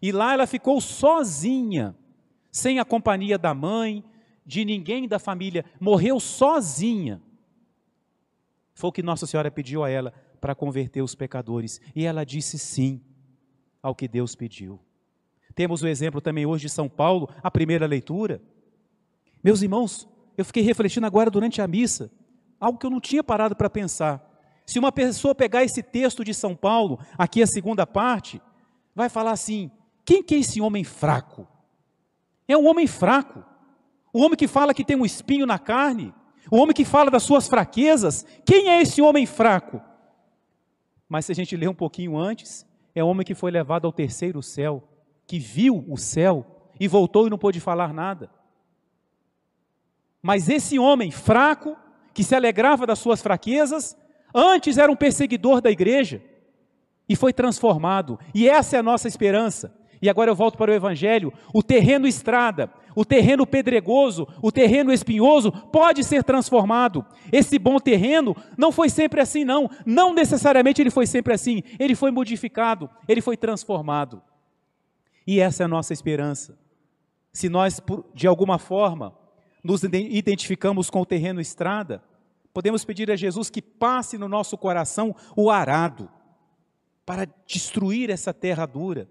e 0.00 0.10
lá 0.10 0.32
ela 0.32 0.46
ficou 0.46 0.80
sozinha, 0.80 1.94
sem 2.50 2.78
a 2.78 2.84
companhia 2.86 3.36
da 3.36 3.52
mãe, 3.52 4.02
de 4.42 4.64
ninguém 4.64 5.06
da 5.06 5.18
família, 5.18 5.66
morreu 5.78 6.18
sozinha. 6.18 7.20
Foi 8.72 8.88
o 8.88 8.92
que 8.92 9.02
Nossa 9.02 9.26
Senhora 9.26 9.50
pediu 9.50 9.84
a 9.84 9.90
ela: 9.90 10.14
para 10.40 10.54
converter 10.54 11.02
os 11.02 11.14
pecadores. 11.14 11.80
E 11.94 12.04
ela 12.04 12.24
disse 12.24 12.58
sim 12.58 13.00
ao 13.82 13.94
que 13.94 14.08
Deus 14.08 14.34
pediu. 14.34 14.80
Temos 15.54 15.82
o 15.82 15.88
exemplo 15.88 16.20
também 16.20 16.46
hoje 16.46 16.66
de 16.66 16.72
São 16.72 16.88
Paulo, 16.88 17.28
a 17.42 17.50
primeira 17.50 17.86
leitura. 17.86 18.40
Meus 19.42 19.62
irmãos, 19.62 20.08
eu 20.36 20.44
fiquei 20.44 20.62
refletindo 20.62 21.06
agora 21.06 21.30
durante 21.30 21.60
a 21.60 21.66
missa, 21.66 22.10
algo 22.60 22.78
que 22.78 22.86
eu 22.86 22.90
não 22.90 23.00
tinha 23.00 23.24
parado 23.24 23.56
para 23.56 23.68
pensar. 23.68 24.24
Se 24.64 24.78
uma 24.78 24.92
pessoa 24.92 25.34
pegar 25.34 25.64
esse 25.64 25.82
texto 25.82 26.22
de 26.22 26.34
São 26.34 26.54
Paulo, 26.54 27.00
aqui 27.16 27.42
a 27.42 27.46
segunda 27.46 27.86
parte, 27.86 28.40
vai 28.94 29.08
falar 29.08 29.32
assim: 29.32 29.70
quem 30.04 30.22
que 30.22 30.34
é 30.34 30.38
esse 30.38 30.60
homem 30.60 30.84
fraco? 30.84 31.46
É 32.46 32.56
um 32.56 32.68
homem 32.68 32.86
fraco. 32.86 33.44
Um 34.14 34.22
homem 34.22 34.36
que 34.36 34.48
fala 34.48 34.72
que 34.72 34.84
tem 34.84 34.96
um 34.96 35.04
espinho 35.04 35.46
na 35.46 35.58
carne, 35.58 36.14
um 36.50 36.58
homem 36.58 36.74
que 36.74 36.84
fala 36.84 37.10
das 37.10 37.22
suas 37.22 37.46
fraquezas. 37.46 38.24
Quem 38.44 38.68
é 38.68 38.80
esse 38.80 39.02
homem 39.02 39.26
fraco? 39.26 39.82
Mas 41.08 41.24
se 41.24 41.32
a 41.32 41.34
gente 41.34 41.56
ler 41.56 41.68
um 41.68 41.74
pouquinho 41.74 42.16
antes, 42.16 42.66
é 42.94 43.02
um 43.02 43.08
homem 43.08 43.24
que 43.24 43.34
foi 43.34 43.50
levado 43.50 43.86
ao 43.86 43.92
terceiro 43.92 44.42
céu, 44.42 44.86
que 45.26 45.38
viu 45.38 45.84
o 45.88 45.96
céu 45.96 46.44
e 46.78 46.86
voltou 46.86 47.26
e 47.26 47.30
não 47.30 47.38
pôde 47.38 47.60
falar 47.60 47.92
nada. 47.92 48.30
Mas 50.22 50.48
esse 50.48 50.78
homem 50.78 51.10
fraco, 51.10 51.76
que 52.12 52.24
se 52.24 52.34
alegrava 52.34 52.86
das 52.86 52.98
suas 52.98 53.22
fraquezas, 53.22 53.96
antes 54.34 54.76
era 54.76 54.90
um 54.90 54.96
perseguidor 54.96 55.60
da 55.60 55.70
igreja 55.70 56.22
e 57.08 57.16
foi 57.16 57.32
transformado. 57.32 58.18
E 58.34 58.48
essa 58.48 58.76
é 58.76 58.80
a 58.80 58.82
nossa 58.82 59.08
esperança. 59.08 59.74
E 60.00 60.08
agora 60.08 60.30
eu 60.30 60.34
volto 60.34 60.56
para 60.56 60.70
o 60.70 60.74
Evangelho. 60.74 61.32
O 61.52 61.62
terreno 61.62 62.06
estrada, 62.06 62.70
o 62.94 63.04
terreno 63.04 63.46
pedregoso, 63.46 64.26
o 64.40 64.52
terreno 64.52 64.92
espinhoso 64.92 65.50
pode 65.50 66.04
ser 66.04 66.22
transformado. 66.22 67.04
Esse 67.32 67.58
bom 67.58 67.78
terreno 67.78 68.36
não 68.56 68.70
foi 68.70 68.88
sempre 68.88 69.20
assim, 69.20 69.44
não. 69.44 69.68
Não 69.84 70.14
necessariamente 70.14 70.80
ele 70.80 70.90
foi 70.90 71.06
sempre 71.06 71.34
assim. 71.34 71.62
Ele 71.78 71.94
foi 71.94 72.10
modificado, 72.10 72.88
ele 73.08 73.20
foi 73.20 73.36
transformado. 73.36 74.22
E 75.26 75.40
essa 75.40 75.64
é 75.64 75.66
a 75.66 75.68
nossa 75.68 75.92
esperança. 75.92 76.58
Se 77.32 77.48
nós, 77.48 77.80
de 78.14 78.26
alguma 78.26 78.58
forma, 78.58 79.14
nos 79.62 79.82
identificamos 79.82 80.88
com 80.88 81.00
o 81.00 81.06
terreno 81.06 81.40
estrada, 81.40 82.02
podemos 82.54 82.84
pedir 82.84 83.10
a 83.10 83.16
Jesus 83.16 83.50
que 83.50 83.60
passe 83.60 84.16
no 84.16 84.28
nosso 84.28 84.56
coração 84.56 85.14
o 85.36 85.50
arado 85.50 86.08
para 87.04 87.28
destruir 87.46 88.10
essa 88.10 88.32
terra 88.32 88.64
dura 88.64 89.08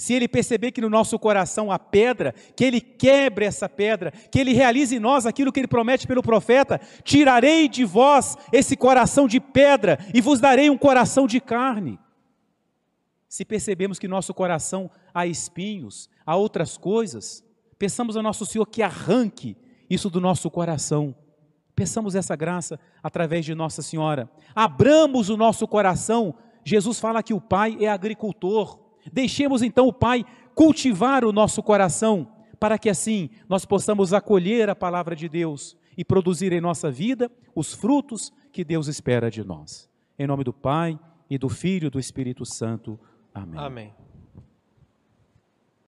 se 0.00 0.14
ele 0.14 0.26
perceber 0.26 0.72
que 0.72 0.80
no 0.80 0.88
nosso 0.88 1.18
coração 1.18 1.70
há 1.70 1.78
pedra, 1.78 2.34
que 2.56 2.64
ele 2.64 2.80
quebre 2.80 3.44
essa 3.44 3.68
pedra, 3.68 4.10
que 4.10 4.40
ele 4.40 4.54
realize 4.54 4.96
em 4.96 4.98
nós 4.98 5.26
aquilo 5.26 5.52
que 5.52 5.60
ele 5.60 5.68
promete 5.68 6.06
pelo 6.06 6.22
profeta: 6.22 6.80
tirarei 7.04 7.68
de 7.68 7.84
vós 7.84 8.34
esse 8.50 8.78
coração 8.78 9.28
de 9.28 9.38
pedra 9.38 9.98
e 10.14 10.22
vos 10.22 10.40
darei 10.40 10.70
um 10.70 10.78
coração 10.78 11.26
de 11.26 11.38
carne. 11.38 11.98
Se 13.28 13.44
percebemos 13.44 13.98
que 13.98 14.08
nosso 14.08 14.32
coração 14.32 14.90
há 15.12 15.26
espinhos, 15.26 16.08
há 16.24 16.34
outras 16.34 16.78
coisas, 16.78 17.44
peçamos 17.78 18.16
ao 18.16 18.22
nosso 18.22 18.46
Senhor 18.46 18.64
que 18.64 18.80
arranque 18.80 19.54
isso 19.90 20.08
do 20.08 20.18
nosso 20.18 20.50
coração. 20.50 21.14
Peçamos 21.76 22.14
essa 22.14 22.34
graça 22.34 22.80
através 23.02 23.44
de 23.44 23.54
Nossa 23.54 23.82
Senhora. 23.82 24.30
Abramos 24.54 25.28
o 25.28 25.36
nosso 25.36 25.68
coração. 25.68 26.34
Jesus 26.64 26.98
fala 26.98 27.22
que 27.22 27.34
o 27.34 27.40
Pai 27.40 27.76
é 27.80 27.88
agricultor. 27.90 28.79
Deixemos 29.12 29.62
então 29.62 29.86
o 29.86 29.92
Pai 29.92 30.24
cultivar 30.54 31.24
o 31.24 31.32
nosso 31.32 31.62
coração, 31.62 32.28
para 32.58 32.78
que 32.78 32.90
assim 32.90 33.30
nós 33.48 33.64
possamos 33.64 34.12
acolher 34.12 34.68
a 34.68 34.76
palavra 34.76 35.16
de 35.16 35.28
Deus 35.28 35.76
e 35.96 36.04
produzir 36.04 36.52
em 36.52 36.60
nossa 36.60 36.90
vida 36.90 37.30
os 37.54 37.72
frutos 37.72 38.32
que 38.52 38.64
Deus 38.64 38.88
espera 38.88 39.30
de 39.30 39.44
nós. 39.44 39.88
Em 40.18 40.26
nome 40.26 40.44
do 40.44 40.52
Pai 40.52 40.98
e 41.28 41.38
do 41.38 41.48
Filho 41.48 41.86
e 41.86 41.90
do 41.90 41.98
Espírito 41.98 42.44
Santo. 42.44 42.98
Amém. 43.32 43.58
Amém. 43.58 44.09